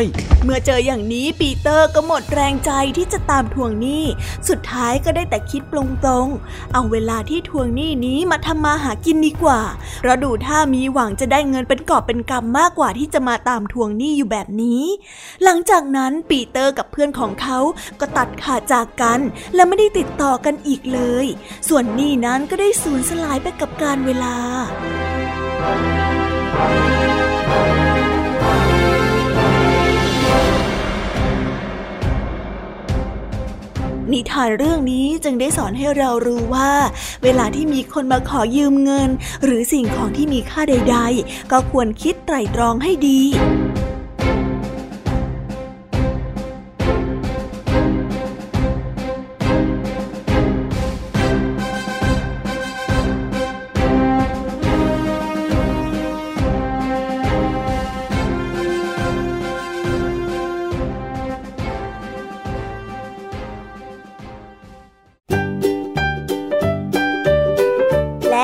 [0.43, 4.03] เมื่อเจออย่างนี้ปีเตอร์ก็หมดแรงใจที่จะตามทวงหนี้
[4.49, 9.61] สุดท้ายก็ได้แต่คิดปลงตรงๆเอาเวลาที่ทวงหนี้นี้มาทำมาหากินดีกว่า
[9.99, 14.83] เพราะดูถ้ามีหวังจะได้เงินเป็นกอบเป็นกำมากกว่าที่จะมาตามทวงหนี้อยู่แบบนี้
[15.43, 17.59] หลังจากนั้นปีเตอร์กับเพื่อนของเขา
[17.99, 19.19] ก็ตัดขาดจากกัน
[19.55, 21.25] และไม่ได้ติดต่อกันอีกเลย
[21.69, 24.35] ส่วนหนี้นั้นก็ได้สูญสลายไปกับการเวลา
[34.13, 36.71] นิทานเรื่องนี้จึงได้สอนให้เรารู้ว่า
[37.23, 39.09] เวลาที่มีคนมาขอยืมเงิน
[39.43, 43.21] หรือสิ่งของที่มีค่าใด ๆ ก็ควรคิดไตร่ตรองให้ดี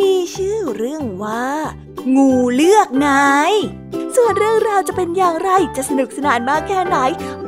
[0.00, 1.46] มีชื่อเรื่องว่า
[2.16, 3.52] งูเลือกนาย
[4.16, 6.96] ส่วนเรื่องราวจะเป็นอย่างไรจะสนุกสนานมากแค่ไหน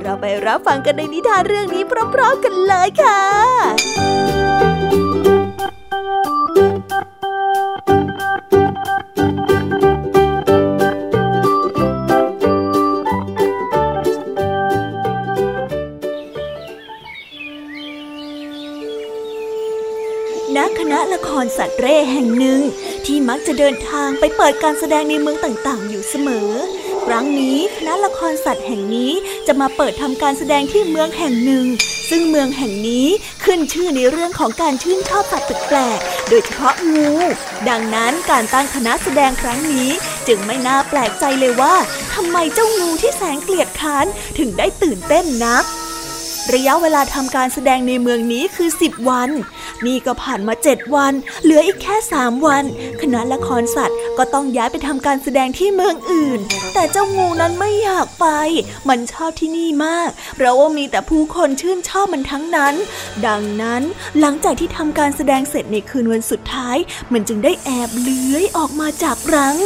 [0.00, 1.82] เราไปรับฟังกันในนิทานเรื่องนี้
[2.14, 3.22] พร้อมๆกันเลยค่ะ
[20.98, 22.60] ณละครสัตว์เร่แห่งหนึ่ง
[23.06, 26.50] ที่มักจะเดินทางไปเปิดการแสดงในเมืองต่างๆ อยู่เสมอ
[27.06, 29.12] ครั้งนี้คณะละครสัตว์แห่งนี้
[29.46, 31.66] จะมาเปิดทำการแสดงที่เมืองแห่งหนึ่ง
[32.10, 33.06] ซึ่งเมืองแห่งนี้
[33.44, 37.10] ขึ้นชื่อในเรื่องของการชื่นชอบสัตว์แปลกๆ โดยเฉพาะงู
[37.68, 39.88] ดังนั้นการตั้งคณะแสดงครั้งนี้
[40.28, 41.74] จึงไม่น่าแปลกใจเลยว่า
[42.14, 44.06] ทำไมเจ้างูที่แสนเกลียดค้าน
[44.38, 45.64] ถึงได้ตื่นเต้นนัก
[46.54, 49.30] ระยะเวลาทำการแสดงในเมืองนี้คือ 10 วัน
[49.86, 52.64] นี่ก็ผ่านมา 7 วัน เหลืออีกแค่ 3 วัน
[53.00, 56.40] คณะละครสัตว์ก็ต้องย้ายไปทำการแสดงที่เมืองอื่น
[56.74, 58.26] แต่เจ้างูนั้นไม่อยากไป
[58.88, 62.74] มันชอบที่นี่มาก เพราะว่ามีแต่ผู้คนชื่นชอบมันทั้งนั้น
[63.26, 63.82] ดังนั้น
[64.20, 66.76] หลังจากที่ทำการแสดงเสร็จในคืนวันสุดท้าย
[67.12, 69.58] มันจึงได้แอบเลื้อยออกมาจากรัง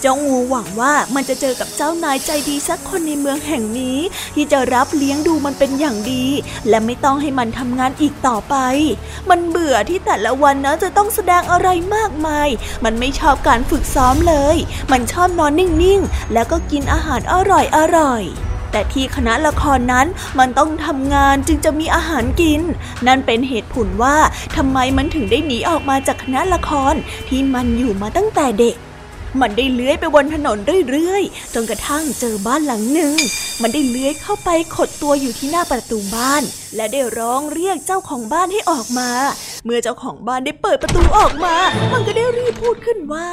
[0.00, 3.98] เจ้างูหวังว่ามันจะเจอกับเจ้านายใจดีสักคนในเมืองแห่งนี้
[4.34, 6.24] ที่จะรับเลี้ยงดูมันเป็นอย่างดี
[6.68, 8.56] และไม่ต้องให้มันทำงานอีกต่อไป
[9.30, 12.48] มันเบื่อที่แต่ละวันนะจะต้องแสดงอะไรมากมาย
[12.84, 14.56] มันไม่ชอบการฝึกซ้อมเลย
[14.92, 20.06] มันชอบนอนนิ่งๆ แล้วก็กินอาหารอร่อยๆแต่ที่คณะละครนั้น
[20.38, 22.60] มันต้องทำงานจึงจะมีอาหารกิน
[23.06, 24.16] นั่นเป็นเหตุผลว่า
[24.56, 26.94] ทำไมมันถึงได้หนีออกมาจากคณะละคร
[27.28, 28.76] ที่มันอยู่มาตั้งแต่เด็ก
[29.40, 30.58] มันได้เลื้อยไปบนถนน
[30.90, 33.14] เรื่อยๆ จนกระทั่งเจอบ้านหลังหนึ่ง
[33.62, 36.42] มันได้เลื้อยเข้าไปขดตัวอยู่ที่หน้าประตูบ้าน
[36.76, 39.10] และได้ร้องเรียกเจ้าของบ้านให้ออกมา
[39.64, 41.54] เมื่อเจ้าของบ้านได้เปิดประตูออกมา
[41.92, 43.28] มันก็ได้รีบพูดขึ้นว่า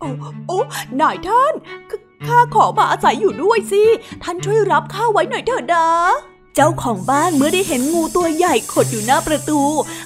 [0.00, 0.08] โอ้
[0.48, 0.58] โอ้
[1.00, 1.54] นายท่าน
[1.90, 1.92] ข
[2.26, 3.84] ข้าขอมาอาศัยอยู่ด้วยสิ
[4.22, 5.86] ท่านช่วยรับข้าไว้หน่อยเถิดนะ
[6.58, 9.60] เจ้าของบ้านเมื่อได้เห็นงูตัวใหญ่ขดอยู่หน้าประตู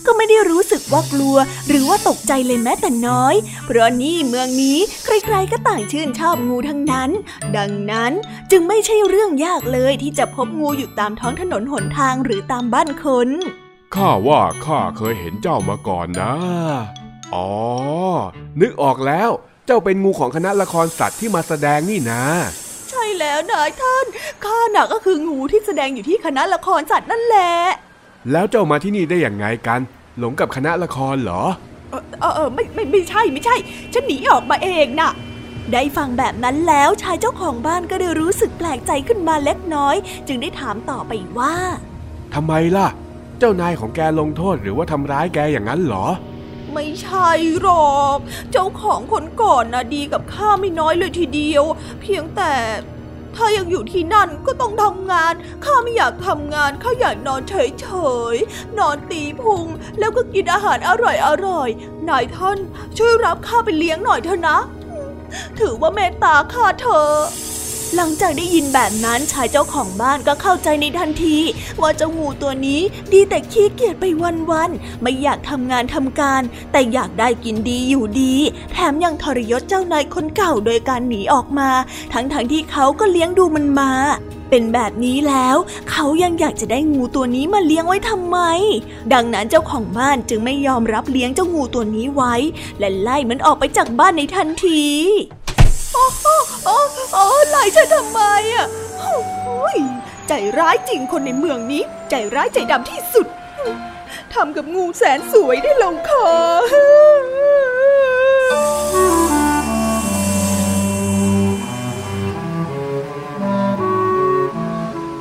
[0.06, 1.36] ก็ไม่ได้รู้สึกว่ากลัว
[1.68, 3.34] หรือว่าตกใจเลยแม้แต่น้อย
[3.64, 7.10] เพราะนี่เมืองนี้ใครๆก็ต่างชื่นชอบงูทั้งนั้น
[7.56, 8.12] ดังนั้น
[8.50, 13.28] จึงไม่ใช่เรื่องยากเลยที่จะพบงูอยู่ตามท้องถนนหนทางหรือตามบ้านคน
[13.94, 16.34] ข้าว่าข้าเคยเห็นเจ้ามาก่อนนะ
[17.34, 17.50] อ๋อ
[18.60, 19.30] นึกออกแล้ว
[19.66, 22.24] เจ้าเป็นงูของคณะละครสัตว์ที่มาแสดงนี่นะ
[22.90, 24.06] ใช่แล้วนายท่าน
[24.44, 27.52] ข้าน่ะก็คืองูที่แสดงอยู่ที่คณะละครสัตว์นั่นแหละ
[28.32, 29.80] แล้วเจ้ามาที่นี่ได้อย่างไงกัน
[30.18, 31.42] หลงกับคณะละครเหรอ
[31.90, 33.56] เออเออเออไม่ไม่ไม่ใช่ไม่ใช่
[33.92, 35.12] ฉันหนีออกมาเองน่ะ
[35.72, 41.54] ได้ฟังแบบนั้นแล้วชายเจ้าของบ้านก็ได้รู้สึกแปลกใจขึ้นมาเล็กน้อย จึงได้ถามต่อไปว่า
[42.34, 42.88] ทำไมล่ะ
[43.38, 46.06] เจ้านายของแกลงโทษหรือว่าทำร้ายแกอย่างนั้นเหรอ
[46.74, 47.28] ไม่ใช่
[47.60, 48.18] หรอก
[48.52, 51.64] เจ้าของคนก่อนนะดีกับข้าไม่น้อยเลยทีเดียว
[52.00, 52.54] เพียงแต่
[53.36, 57.86] ถ้ายังอยู่ที่นั่นก็ต้องทำงาน ข้าไม่อยากทำงาน ข้าอยากนอนเฉ
[58.34, 59.66] ยๆ นอนตีพุง
[59.98, 62.58] แล้วก็กินอาหารอร่อยๆ นายท่าน
[62.98, 64.58] ช่วยรับข้าไปเลี้ยงหน่อยเถอะนะ
[65.58, 67.14] ถือว่าเมตตาข้าเถอะ
[67.96, 71.36] หลังจากได้ยินแบบนั้นชายเจ้าของบ้านก็เข้าใจในทันที
[71.80, 72.80] ว่าเจ้างูตัวนี้
[73.12, 74.04] ดีแต่ขี้เกียจไป
[74.50, 78.34] วันๆไม่อยากทำงานทำการ แต่อยากได้กินดีอยู่ดี
[78.72, 81.70] แถมยังทรยศเจ้านายคนเก่าโดยการหนีออกมา
[82.12, 83.92] ทั้งๆทที่เขาก็เลี้ยงดูมันมา
[84.50, 85.56] เป็นแบบนี้แล้ว
[85.90, 88.38] เขายังอยากจะได้งูตัวนี้มาเลี้ยงไว้ทำไม
[89.12, 92.34] ดังนั้นเจ้าของบ้านจึงไม่ยอมรับเลี้ยงเจ้างูตัวนี้ไว้
[92.78, 94.84] และไล่มันออกไปจากบ้านในทันที
[95.92, 96.76] โอ้โอ้โอ้
[97.12, 98.20] โอ้ไล่ฉันทำไม
[98.54, 98.66] อะ
[98.98, 99.78] โอ้ย
[100.28, 103.26] ใจร้ายจริงคนในเมืองนี้ ใจร้ายใจดำที่สุด
[104.34, 106.26] ทำกับงูแสนสวยได้ลงคอ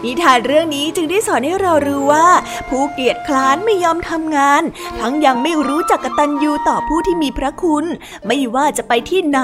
[0.06, 2.28] นิทานเรื่องนี้จึงได้สอนให้เรารู้ว่า
[2.70, 4.64] ผู้เกียจคร้านไม่ยอมทำงาน
[5.00, 7.86] ทั้งยังไม่รู้จักกตัญญูต่อผู้ที่มีพระคุณ
[8.28, 9.40] ไม่ว่าจะไปที่ไหน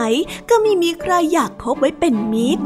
[0.49, 2.65] ก็ไม่มีใครอยากคบไว้เป็นมิตร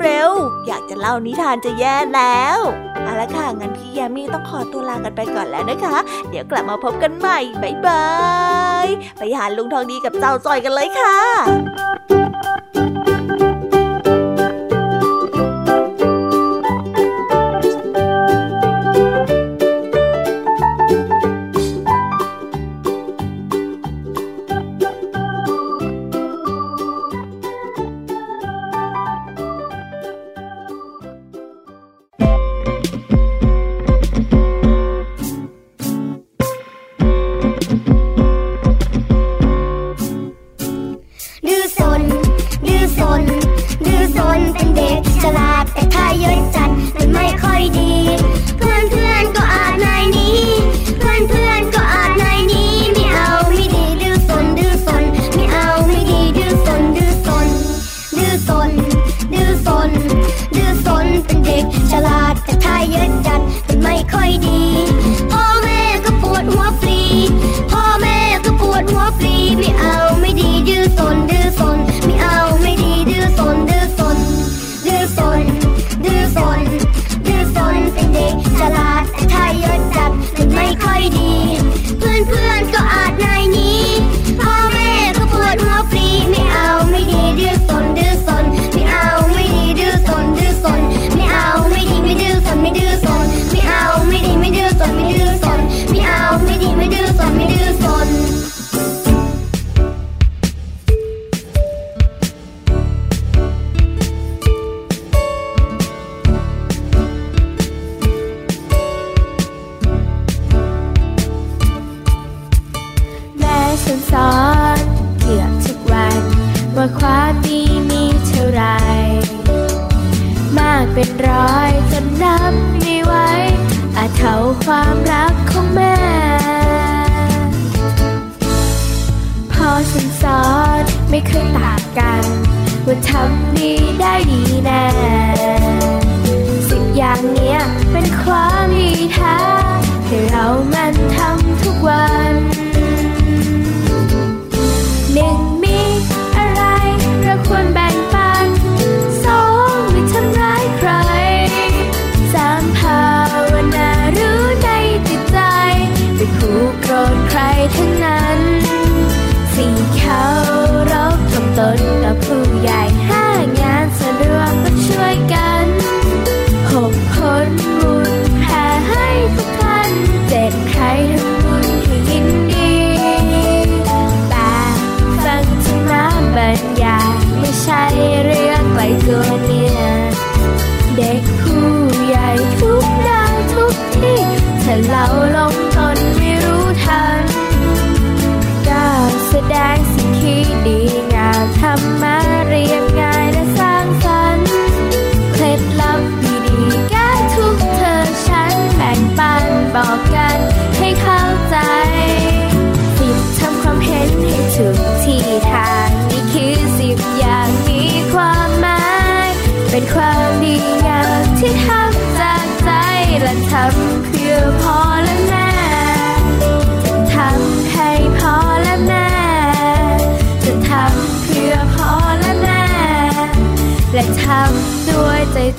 [0.00, 0.30] เร็ว
[0.66, 2.58] อยากจะเล่านิทานจะแย่แล้ว
[3.02, 5.96] เอาละค่ะ งั้นพี่ยามีต้องขอตัวลากันไปก่อนแล้วนะคะ
[6.28, 8.06] เดี๋ยวกลับมาพบกันใหม่บ๊ายบา
[8.84, 8.86] ย
[9.18, 11.18] ไปหาลุงทองดีกับเจ้าจอยกันเลยค่ะ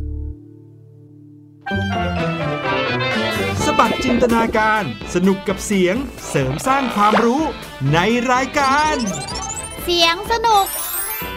[3.65, 4.83] สบัดจินตนาการ
[5.15, 5.97] สนุกกับเสียง
[6.29, 7.43] เสริมสร้างความรู้
[7.95, 7.99] ใน
[8.33, 8.97] รายการ
[9.85, 10.67] เสียงสนุก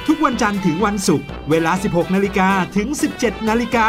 [0.08, 2.88] ทุกวันจันทร์ถึงวันศุกร์ เวลา 16 นาฬิกาถึง
[3.18, 3.88] 17 นาฬิกา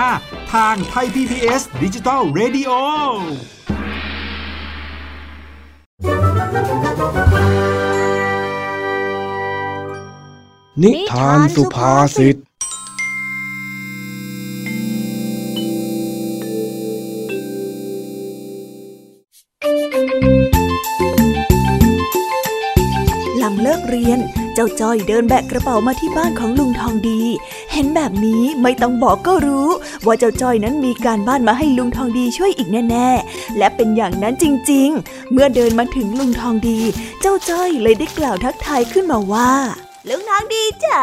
[0.55, 2.71] ทางไทย PPS ดิจิตอล Radio
[10.83, 12.37] นิทานสุภาษิต
[23.39, 24.19] หลังเลิกเรียน
[24.55, 27.23] เจ้าจอยเดินแบกกระเป๋ามาที่บ้านของลุงทองดี
[27.73, 29.69] เห็นแบบนี้ไม่ต้องบอกก็รู้
[30.07, 36.81] ว่าเจ้าจอยนั้นมีการบ้านมาให้ลุงทองดีช่วยอีกแน่ ๆ และเป็นอย่างนั้นจริง ๆ เมื่อเดินมาถึงลุงทองดี
[37.21, 39.53] เจ้าจอยเลยได้กล่าวทักทายขึ้นมาว่า
[40.09, 41.03] ลุงทองดีจ๋า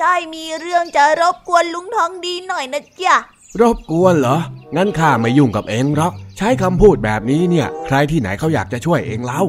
[0.00, 3.16] จ้อยมีเรื่องจะรบกวนลุงทองดีหน่อยนะจ๊ะ
[3.60, 4.38] รบกวนเหรอ
[4.76, 9.40] งั้นข้าไม่ยุ่งกับเองหรอก ใช้คำพูดแบบนี้เนี่ย ใครที่ไหนเขาอยากจะช่วยเองเล่า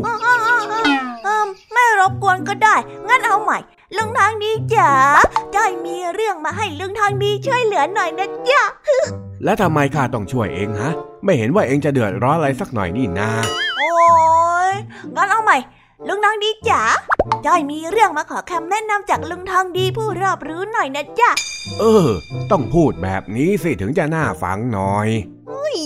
[1.23, 2.75] เอมไม่รบกวนก็ได้
[3.07, 3.59] งั้นเอาใหม่
[3.97, 4.91] ลุงทางดีจ๋า
[5.55, 8.63] จ้อยมีเรื่องมาให้ลุงทางดีช่วยเหลือหน่อยนะจ๊ะ
[9.43, 10.91] และทำไมข้าต้องช่วยเองฮะ
[11.23, 13.29] ไม่เห็นว่าเองจะเดือดร้อนอะไรสักหน่อยนี่นา
[13.77, 13.89] โอ้
[14.69, 14.73] ย
[15.15, 15.57] งั้นเอาใหม่
[16.05, 16.81] ลุงทางดีจ๋า
[17.45, 21.31] จ้อยมีเรื่องมาขอคำแนะนำจากลุงทางดีผู้รอบรู้หน่อยนะจ๊ะ
[21.79, 22.09] เออ
[22.51, 25.07] ต้องพูดแบบนี้สิถึงจะน่าฟังหน่อย
[25.49, 25.77] อุ๊ย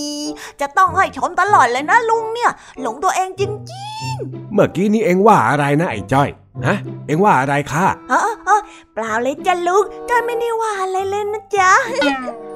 [0.61, 2.51] จะต้องให้ชมตลอดเลยนะลุงเนี่ย
[2.81, 4.15] หลงตัวเองจริง
[4.53, 6.29] เมื่อกี้นี้เองว่าอะไรนะไอ้จ้อย
[6.65, 6.77] ฮะ
[7.07, 8.61] เองว่าอะไรค่ะๆเออเออ
[8.93, 11.71] เปล่าเลยจ้ะลุงจ้อยไม่ได้ว่าอะไรเลยนะจ๊ะ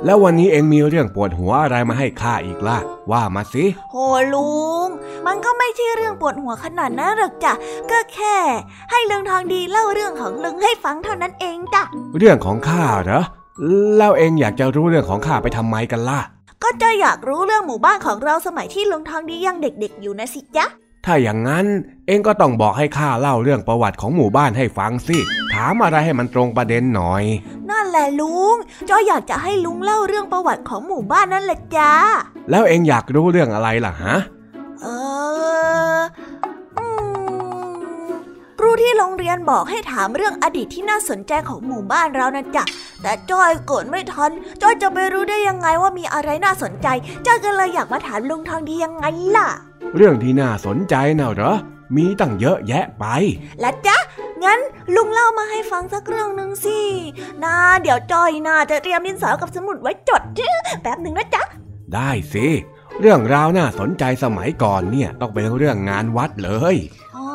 [0.06, 2.78] แล้ววันนี้เองมีเรื่องปวดหัวอะไรมาให้ข้าอีกล่ะ
[3.12, 3.96] ว่ามาสิโห
[4.34, 4.50] ลุ
[4.86, 4.88] ง
[5.26, 7.54] มันก็ไม่ใช่เรื่องปวดหัวขนาดนั้นหรอกจ้ะ
[7.92, 8.38] ก็แค่
[8.92, 11.84] ให้ลุงทองดีเล่าเรื่องของลุงให้ฟังเท่านั้นเองจ้ะ
[12.18, 13.22] เรื่องของข้าเหรอ
[13.98, 16.22] แล้วเองอยากจะรู้เรื่องของข้าไปทำไมกันล่ะ
[16.64, 20.66] ก็จะอยากรู้เรื่องหมู่บ้านของเราสมัยที่ลุงทองดียังเด็ก ๆ อยู่นะสิจ๊ะ
[21.06, 21.66] ถ้าอย่างนั้น
[22.08, 25.18] เองก็ต้องบอกให้ข้าเล่าเรื่องประวัติของหมู่บ้านให้ฟังสิ
[25.54, 27.24] ถามอะไรให้มันตรงประเด็นหน่อย
[27.70, 28.56] นั่นแหละลุง
[28.90, 31.92] จอยอยากจะให้ลุงเล่าเรื่องประวัติของหมู่บ้านนั่นแหละจ้า
[32.50, 34.16] แล้วเองอยากรู้เรื่องอะไรล่ะฮะ
[34.82, 34.88] เอ
[35.98, 36.00] อ
[36.78, 36.86] อื
[38.08, 38.10] ม
[38.60, 42.64] ครูที่โรงเรียนบอกให้ถามเรื่องอดีตที่น่าสนใจของหมู่บ้านเรานะจ๊ะ
[43.02, 44.32] แต่จอยเกิดไม่ทัน
[44.62, 46.88] จอยจะไปรู้ได้ยังไงว่ามีอะไรน่าสนใจ
[47.26, 49.06] จอยก็เลยอยากมาถามลุงทองดียังไง
[49.38, 49.50] ล่ะ
[49.96, 51.54] เรื่องที่น่าสนใจน่ะเหรอ
[51.96, 53.06] มีตั้งเยอะแยะไป
[53.60, 53.98] และจ๊ะ
[54.44, 54.60] งั้น
[54.96, 56.80] ลุงเล่ามาให้ฟังสักเรื่องหนึ่งสิ
[57.44, 60.22] นาเดี๋ยวจอยนาจะเตรียมดินสอกับสมุดไว้จด
[60.82, 61.44] แป๊บหนึ่งนะจ๊ะ
[61.94, 62.48] ได้สิ
[63.02, 66.76] เรื่องราวน่าสนใจสมัยก่อนเนี่ยต้องเป็นเรื่องงานวัดเลย
[67.16, 67.30] อ๋อ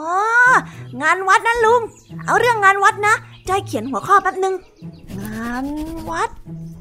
[1.03, 1.83] งานวัดนะลุง
[2.27, 3.15] เอาเรื่องงานวัดนะ
[3.49, 4.55] จอยเขียนหัวข้อแป๊บหนึ่ง
[5.21, 5.67] งาน
[6.11, 6.31] วัด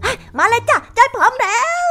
[0.01, 1.89] เฮ้ยมาเลยจ้ะจอยพร้อมแล้ว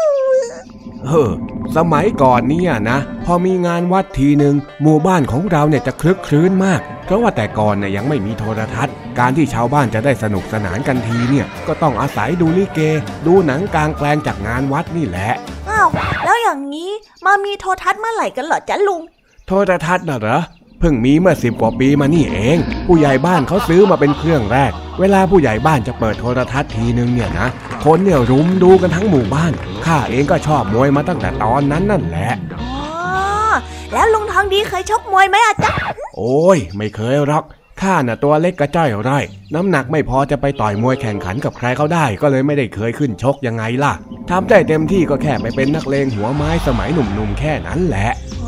[1.04, 1.30] เออ
[1.76, 12.80] สมัยก่อนเนี่ยนะ พอมีงานวัดทีหนึ่งหมู่บ้านของเราเนี่ยจะคลึกคลื้นมาก เพราะว่าแต่ก่อนเนี่ยยังไม่มีโทรทัศน์ การที่ชาวบ้านจะได้สนุกสนานกันทีเนี่ย ก็ต้องอาศัยดูลิเก
[13.26, 15.30] ดูหนังกลางแปลงจากงานวัดนี่แหละ
[15.68, 15.88] อ้าว
[16.24, 16.90] แล้วอย่างนี้
[17.26, 19.02] มามีโทรทัศน์เมื่อไหร่กันเหรอจ๊ะลุง
[19.46, 20.40] โทรทัศน์น่ะเหรอ
[20.80, 27.48] เพิ่งมีเมื่อสิบกว่าปีมานี่เอง ผู้ใหญ่บ้านเขาซื้อมาเป็นเครื่องแรก เวลาผู้ใหญ่บ้านจะเปิดโทรทัศน์ทีนึงเนี่ยนะ
[27.84, 29.52] คนเนี่ยรุมดูกันทั้งหมู่บ้าน
[29.86, 33.50] ข้าเองก็ชอบมวยมาตั้งแต่ตอนนั้นนั่นแหละอ๋อ
[33.92, 35.72] แล้วลุงทองดีเคยชกมวยไหมอะจ๊ะ
[36.16, 37.44] โอ้ย ไม่เคยหรอก
[37.82, 39.18] ข้าน่ะตัวเล็กกระจ้อยไร่
[39.54, 43.92] น้ำหนักไม่พอจะไปต่อยมวยแข่งขันกับใครเขาได้ ก็เลยไม่ได้เคยขึ้นชกยังไงล่ะ
[44.30, 48.10] ทำได้เต็มที่ก็แค่ไปเป็นนักเลงหัวไม้สมัยหนุ่มๆแค่นั้นแหละ
[48.42, 48.47] อ๋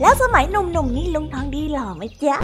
[0.00, 2.36] แล้วสมัยหนุ่มๆนี่ลุงทองดีหล่อไหมจ๊ะ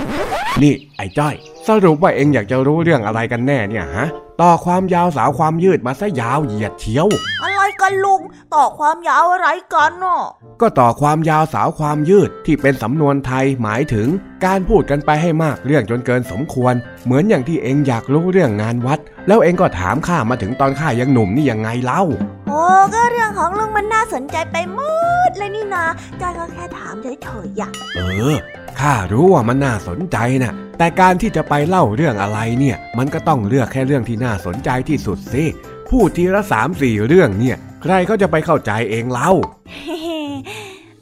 [0.63, 1.35] นี่ไอ้จ้อย
[1.69, 4.07] สรุปว่าเองอยากจะรู้เรื่องอะไรกันแน่เนี่ยฮะ
[4.41, 7.07] ต่อความยาวสาวความยืดมาซะยาวเหยียดเชียว
[7.43, 8.21] อะไร กันลุง
[8.55, 10.23] ต่อความยาวอะไรกันเนาะ
[10.61, 14.09] ก็ต่อความยาวสาวความยืดที่เป็นสำนวนไทยหมายถึง
[14.45, 18.99] การพูดกันไปให้มากเรื่องจนเกินสมควร เหมือนอย่างที่เองอยากรู้เรื่องงานวัด
[19.29, 22.03] แล้วเองก็ถามข้ามาถึงตอนข้ายังหนุ่มนี่ยังไงเล่า
[22.49, 22.63] โอ้
[22.95, 24.81] ก็เรื่องของลุงมันน่าสนใจไปหม
[25.29, 25.85] ดเลยนี่นา
[26.21, 28.01] จอยก็แค่ถามเฉยๆอยากเอ
[28.35, 28.37] อ
[28.81, 35.45] ข้ารู้ว่ามันน่าสนใจนะแต่การที่จะไปเล่าเรื่องอะไรเนี่ย มันก็ต้องเลือกแค่เรื่องที่น่าสนใจที่สุดสิ
[35.91, 39.31] พูดทีละสามสี่เรื่องเนี่ย ใครเขาจะไปเข้าใจเองเล่า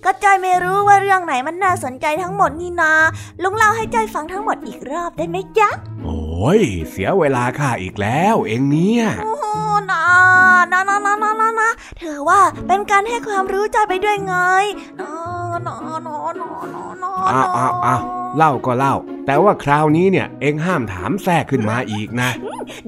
[0.05, 2.93] ก็จอยไม่รู้ว่าเรื่องไหนมันน่าสนใจทั้งหมดนี่นา
[3.43, 5.71] ลุงเล่าให้จอยฟังทั้งหมดอีกรอบได้ไหมจ๊ะ
[6.03, 9.33] โอ้ย เสียเวลาข้าอีกแล้ว เองเนี่ยโอ้
[9.91, 10.03] นา
[10.73, 11.69] นานานานานานา
[12.03, 14.35] ถือว่าเป็นการให้ความรู้จอยไปด้วยไง
[15.01, 15.13] นา
[15.67, 15.77] นา
[16.07, 18.03] นานานานาอ้าวอ้าวอ้าว
[18.37, 18.95] เล่าก็เล่า
[19.27, 22.31] แต่ว่าคราวนี้เนี่ย เองห้ามถามแทรกขึ้นมาอีกนะ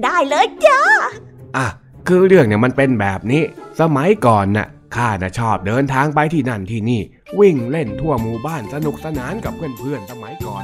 [0.03, 0.81] ได้เลยจ้า
[1.57, 1.67] อะ
[2.07, 3.43] คือเรื่องเนี่ยมันเป็นแบบนี้
[3.81, 7.01] สมัยก่อนน่ะข้าน่ะชอบเดินทางไปที่นั่นที่นี่
[7.39, 10.63] วิ่งเล่นทั่วหมู่บ้านสนุกสนานกับเพื่อนๆสมัยก่อน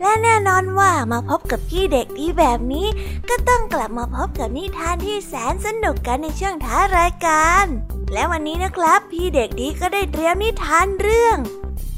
[0.00, 2.86] และแน่นอนว่ามาพบกับพี่เด็กดีแบบนี้
[3.28, 7.66] ก็ต้องกลับมาพบกับนิทานที่แสนสนุกกันในช่วงท้ารายการ
[8.12, 11.38] และวันนี้นะครับ พี่เด็กดีก็ได้เตรียมนิทานเรื่อง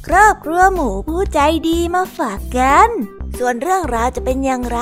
[0.06, 2.90] ครอบครัวหมูผู้ใจดีมาฝากกัน
[3.38, 4.78] ส่วนเรื่องราวจะเป็นอย่างไร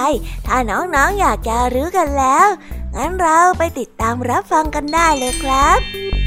[0.46, 2.48] ถ้าน้องๆออยากจะรู้กันแล้ว
[2.94, 6.23] งั้นเราไปติดตามรับฟังกันได้เลยครับ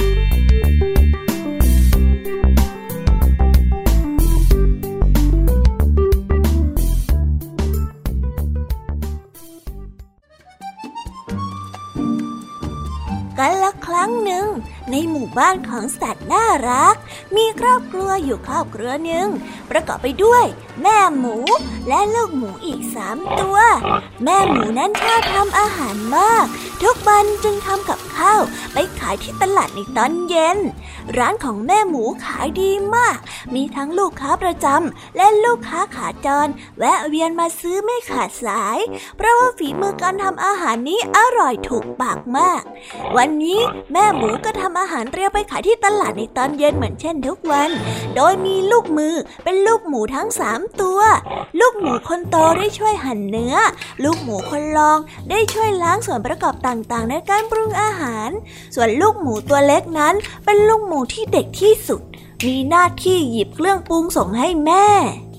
[13.39, 14.47] กันละครั้งหนึ่ง
[14.91, 16.95] ในหมู่บ้านของสัตว์น่ารัก
[17.35, 19.27] มีครอบครัวอยู่ครอบครัวหนึ่ง
[19.69, 20.45] ประกอบไปด้วย
[20.81, 21.35] แม่หมู
[21.89, 23.57] และลูกหมูอีกสามตัว
[24.23, 26.45] แม่หมูนั้นชอบทำอาหารมาก
[26.83, 28.41] ทุกวันจึงทำกับข้าว
[28.73, 30.57] ไปขายที่ตลาดในตอนเย็น
[31.17, 33.17] ร้านของแม่หมูขายดีมาก
[33.55, 36.47] มีทั้งลูกค้าประจำและลูกค้าขาจร
[36.77, 38.77] แวะเวียนมาซื้อไม่ขาดสาย
[39.17, 42.61] เพราะว่าฝีมือการทำอาหารนี้อร่อยถูกปากมาก
[43.17, 43.59] วันนี้
[43.93, 47.69] แม่หมูก็ทำอาหารเตรียมไปขายที่ตลาดในตอนเย็นเหมือนเช่นทุกวัน
[48.15, 49.13] โดยมีลูกมือ
[49.43, 50.99] เป็นลูกหมูทั้งสามตัว
[51.59, 53.55] ลูกหมูคนโตได้ช่วยหั่นเนื้อ
[54.03, 54.99] ลูกหมูคนรอง
[55.29, 58.29] ได้ช่วยล้างส่วนประกอบต่างๆ ในการปรุงอาหาร
[58.75, 60.13] ส่วนลูกหมูตัวเล็กนั้น
[60.45, 62.01] เป็นลูกหมูที่เด็กที่สุด
[62.45, 64.87] มีหน้าที่หยิบเครื่องปรุงส่งให้แม่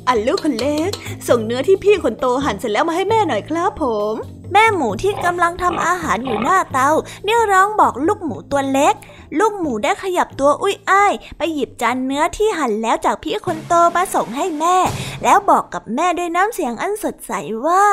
[0.08, 0.90] อันลูกคนเล็ก
[1.28, 6.90] ส่งเนื้อที่พี่คนโตหั่นเสร็จแล้วมาให้แม่หน่อยครับผม แม่หมูที่กำลังทำอาหารอยู่หน้าเตา
[7.24, 8.94] เนี่ยร้องบอกลูกหมูตัวเล็ก
[9.38, 14.76] ลูกหมูได้ขยับตัวอุ้ยอ้ายไปหยิบจานเนื้อที่หั่นแล้วจากพี่คนโตมาส่งให้แม่
[15.22, 17.32] แล้วบอกกับแม่ด้วยน้ำเสียงอันสดใส
[17.66, 17.84] ว่า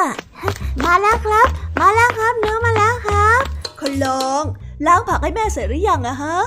[0.84, 1.48] มาแล้วครับ
[1.80, 3.42] มาแล้วครับเนื้อมาแล้วครับ
[3.80, 4.44] คนลอง
[4.86, 6.38] ล้างผักให้แม่เสร็จหรือยังอะฮะ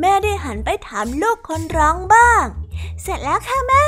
[0.00, 2.44] แม่ได้หันไปถามลูกคนร้องบ้าง
[3.02, 3.84] เสร็จแล้วค่ะแม่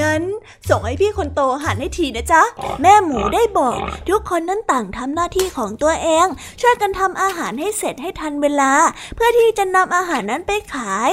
[0.00, 0.22] งั้น
[0.68, 2.42] ส่งให้พี่คนโตหันให้ทีนะจ๊ะ
[2.82, 3.78] แม่หมูได้บอก
[4.08, 6.26] ทุกคนนั้นต่างทำหน้าที่ของตัวเอง
[6.60, 8.72] ช่วยกันทำอาหารให้เสร็จให้ทันเวลา
[9.14, 11.12] เพื่อที่จะนำอาหารนั้นไปขาย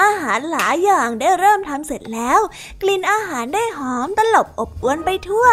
[0.00, 2.40] อาหารหลายอย่างได้เริ่มทำเสร็จแล้ว
[2.82, 5.46] กลิ่นอาหารได้หอมตลบอบอวนไปทั่ว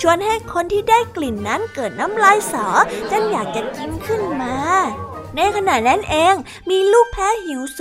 [0.00, 2.66] ชวนให้คนที่ได้กลิ่นนั้นเกิดน้ำลายสอ
[3.10, 4.54] จนอยากจะกินขึ้นมา
[5.36, 6.34] ในขณะนั้นเอง
[6.70, 7.80] มีลูกแพะหิวโซ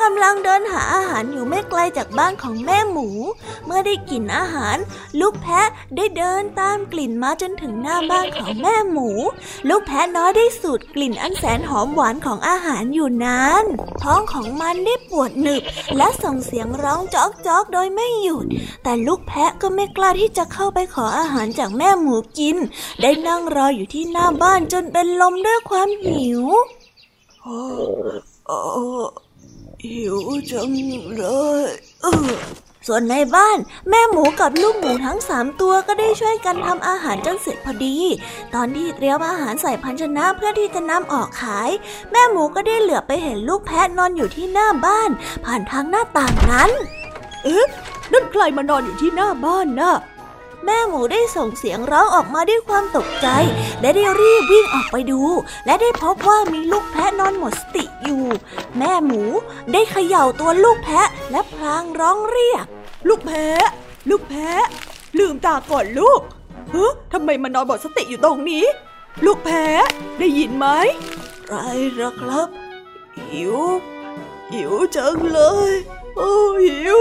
[0.00, 3.08] กำลังเดินหาอาหารอยู่ไม่ไกลจากบ้านของแม่หมู
[3.66, 4.76] เมื่อได้กลิ่นอาหาร
[5.20, 9.08] ลูกแพะได้เดินตามกลิ่นมาจนถึงหน้าบ้านของแม่หมู
[9.68, 13.64] ลูกแพะน้อยได้สูดกลิ่นอันแสนหอมหวานของอาหารอยู่นาน
[14.02, 15.62] ท้องของมันได้ปวดหนึบ
[15.96, 18.46] และส่งเสียงร้องจอกจอกโดยไม่หยุด
[18.82, 22.56] แต่ลูกแพะก็ไม่กล้าที่จะเข้าไปขออาหารจากแม่หมูกิน
[23.00, 26.44] ได้นั่งรออยู่ที่หน้าบ้านจนเป็นลมด้วยความหิว
[29.84, 30.16] หิว
[30.50, 30.70] จัง
[31.16, 31.22] เล
[31.68, 31.70] ย
[32.02, 32.30] เออ
[32.86, 37.96] ส่วนในบ้านแม่หมูกับลูกหมูทั้งสามตัวก็ได้ช่วยกันทำอาหารจนเสร็จพอดี
[38.54, 41.70] ตอนที่เตรียมอาหารใส่ภาชนะเพื่อที่จะนำออกขาย
[42.10, 45.10] แม่หมูก็ได้เหลือบไปเห็นลูกแพะนอนอยู่ที่หน้าบ้าน
[45.44, 46.70] ผ่านทางหน้าต่างนั้น
[47.44, 47.66] เอ๊ะ
[48.12, 49.96] นั่นใครมานอนอยู่ที่หน้าบ้านน่ะ
[50.64, 53.28] แม่หมูได้ส่งเสียงร้องออกมาด้วยความตกใจ
[53.80, 55.20] และได้รีบวิ่งออกไปดู
[55.66, 58.24] และได้พบว่ามีลูกแพะนอนหมดสติอยู่
[58.78, 59.22] แม่หมู
[59.72, 62.64] ได้เขย่าตัวลูกแพะและพลางร้องเรียก
[63.08, 63.66] ลูกแพะ
[64.10, 64.64] ลูกแพะ
[65.18, 66.20] ลืมตาก่อนลูก
[66.70, 68.64] เฮ้ทำไมมานอนหมดสติอยู่ตรงนี้
[69.24, 69.84] ลูกแพะ
[70.18, 70.66] ได้ยินไหม
[71.46, 71.54] ไร
[71.94, 72.48] หรอครับ
[73.18, 73.56] หิว
[74.52, 75.40] หิวจังเล
[75.70, 75.72] ย
[76.16, 76.32] โอ้
[76.66, 77.00] หิว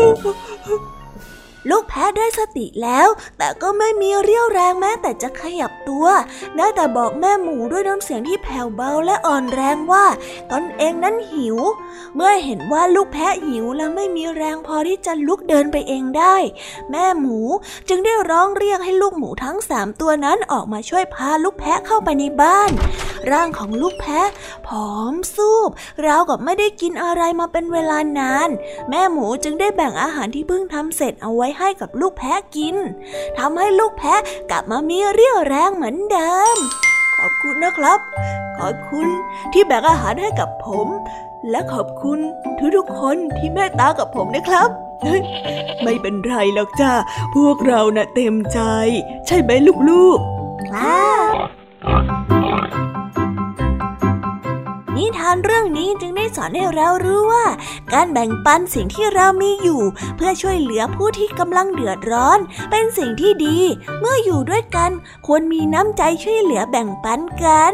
[1.70, 3.08] ลูกแพะได้สติแล้ว
[3.38, 6.06] แต่ก็ไม่มีเรี่ยวแรงแม้แต่จะขยับตัว
[6.58, 10.06] ได้แต่บอกแม่หมูด้วยน้ำเสียงที่แผ่วเบาและอ่อนแรงว่า
[10.52, 11.58] ตนเองนั้นหิว
[12.16, 16.36] เมื่อเห็นว่าลูกแพะหิวและไม่มีแรงพอที่จะลุกเดินไปเองได้
[16.92, 17.40] แม่หมู
[17.90, 22.72] จึงได้ร้องเรียกให้ลูกหมูทั้งสามตัวนั้นออกมาช่วยพาลูกแพะเข้าไปในบ้าน
[23.32, 24.30] ร่างของลูกแพะ
[24.68, 25.70] ผอมซูบ
[26.06, 28.50] ราวกับไม่ได้กินอะไรมาเป็นเวลานาน
[28.90, 32.76] แม่หมูจึงได้แบ่งอาหารที่เพิ่งทำเสร็จเอาไว้ให้กับลูกแพะกิน
[33.38, 34.22] ทำให้ลูกแพะ
[34.52, 36.58] กลับมามีเรี่ยวแรงเหมือนเดิม
[37.18, 38.00] ขอบคุณนะครับ
[38.58, 39.08] ขอบคุณ
[39.54, 40.88] ที่แบ่งอาหารให้กับผม
[41.50, 42.20] และขอบคุณ
[42.76, 44.70] ทุกๆคนที่เมตตากับผมนะครับ
[45.84, 46.94] ไม่เป็นไรหรอกจ้า
[47.36, 48.60] พวกเราน่ะเต็มใจ
[49.28, 49.52] ใช่ไหม
[49.90, 51.34] ลูกๆครับ
[55.00, 57.46] นิทานเรื่องนี้จึงได้สอนให้เรารู้ว่า
[57.94, 59.82] การแบ่งปันสิ่งที่เรามีอยู่
[60.16, 62.40] เพื่อช่วยเหลือผู้ที่กำลังเดือดร้อน
[62.72, 63.58] เป็นสิ่งที่ดี
[64.00, 64.92] เมื่ออยู่ด้วยกัน
[65.28, 67.74] ควรมีน้ำใจช่วยเหลือแบ่งปันกัน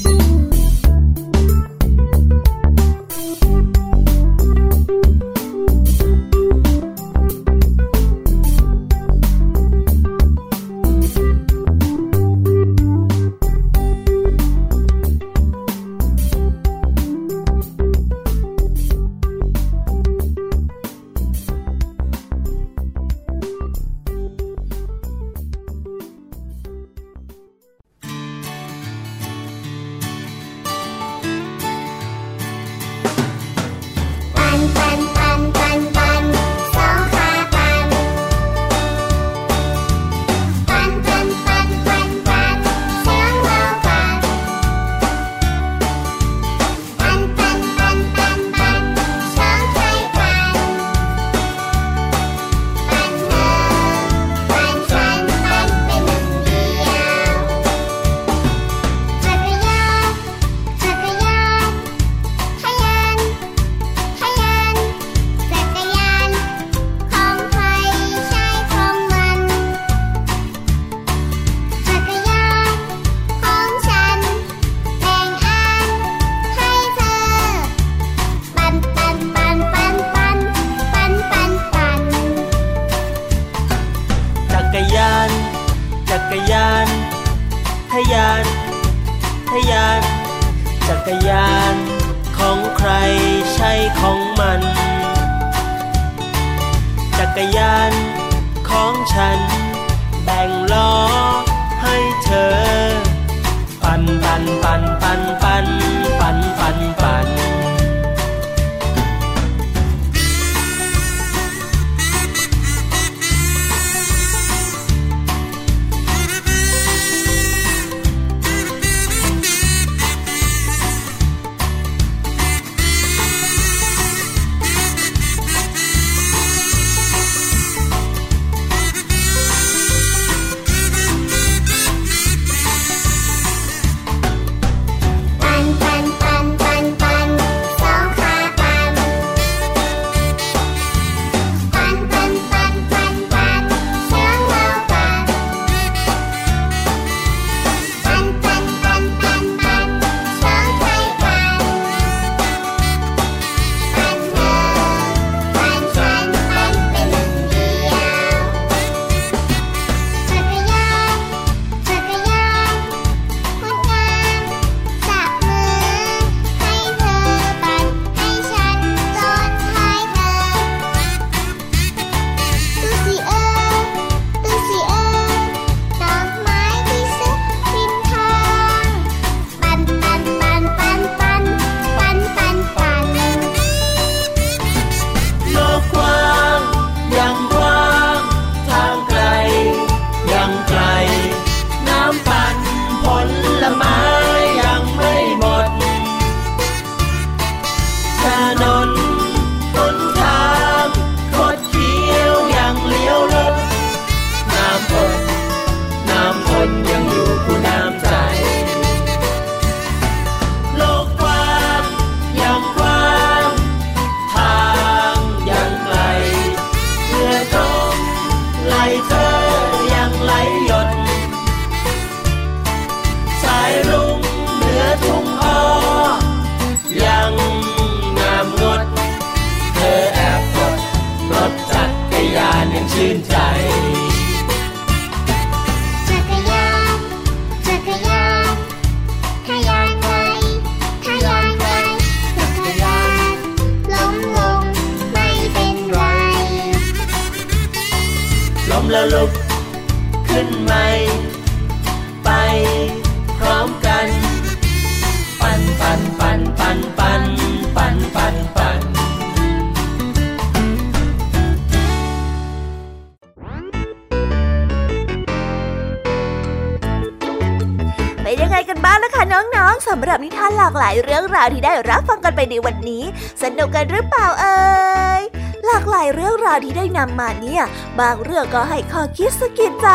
[277.01, 277.63] นำมาเนี่ย
[277.99, 279.87] บางเรื่องก็ให้ข้อคิดสะกิดใจ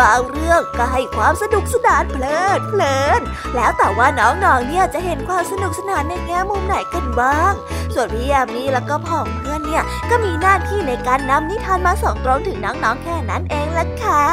[0.00, 3.20] บางเรื่องก็ให้ความสนุกสนานเพลิดเพลิน
[3.54, 7.52] แล้วแต่ว่าน้องๆเนี่ยจะเห็นความสนุกสนานในแง่มุมไหนกันบ้าง
[7.94, 14.24] ส่วนพี่ยามีแล้วก็พ่องเพื่อนเนี่ยก็มีหน้าที่ในการนำนิทานมาส่งตรงถึงน้องๆแค่นั้นเองละค่ะ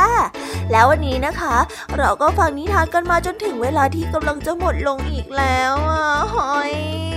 [0.71, 1.55] แล้ววันนี้นะคะ
[1.97, 7.16] เราก็ฟังนิทานกันมาจนถึงเวลาที่กำลังจะหมดลงอีกแล้วอะหอย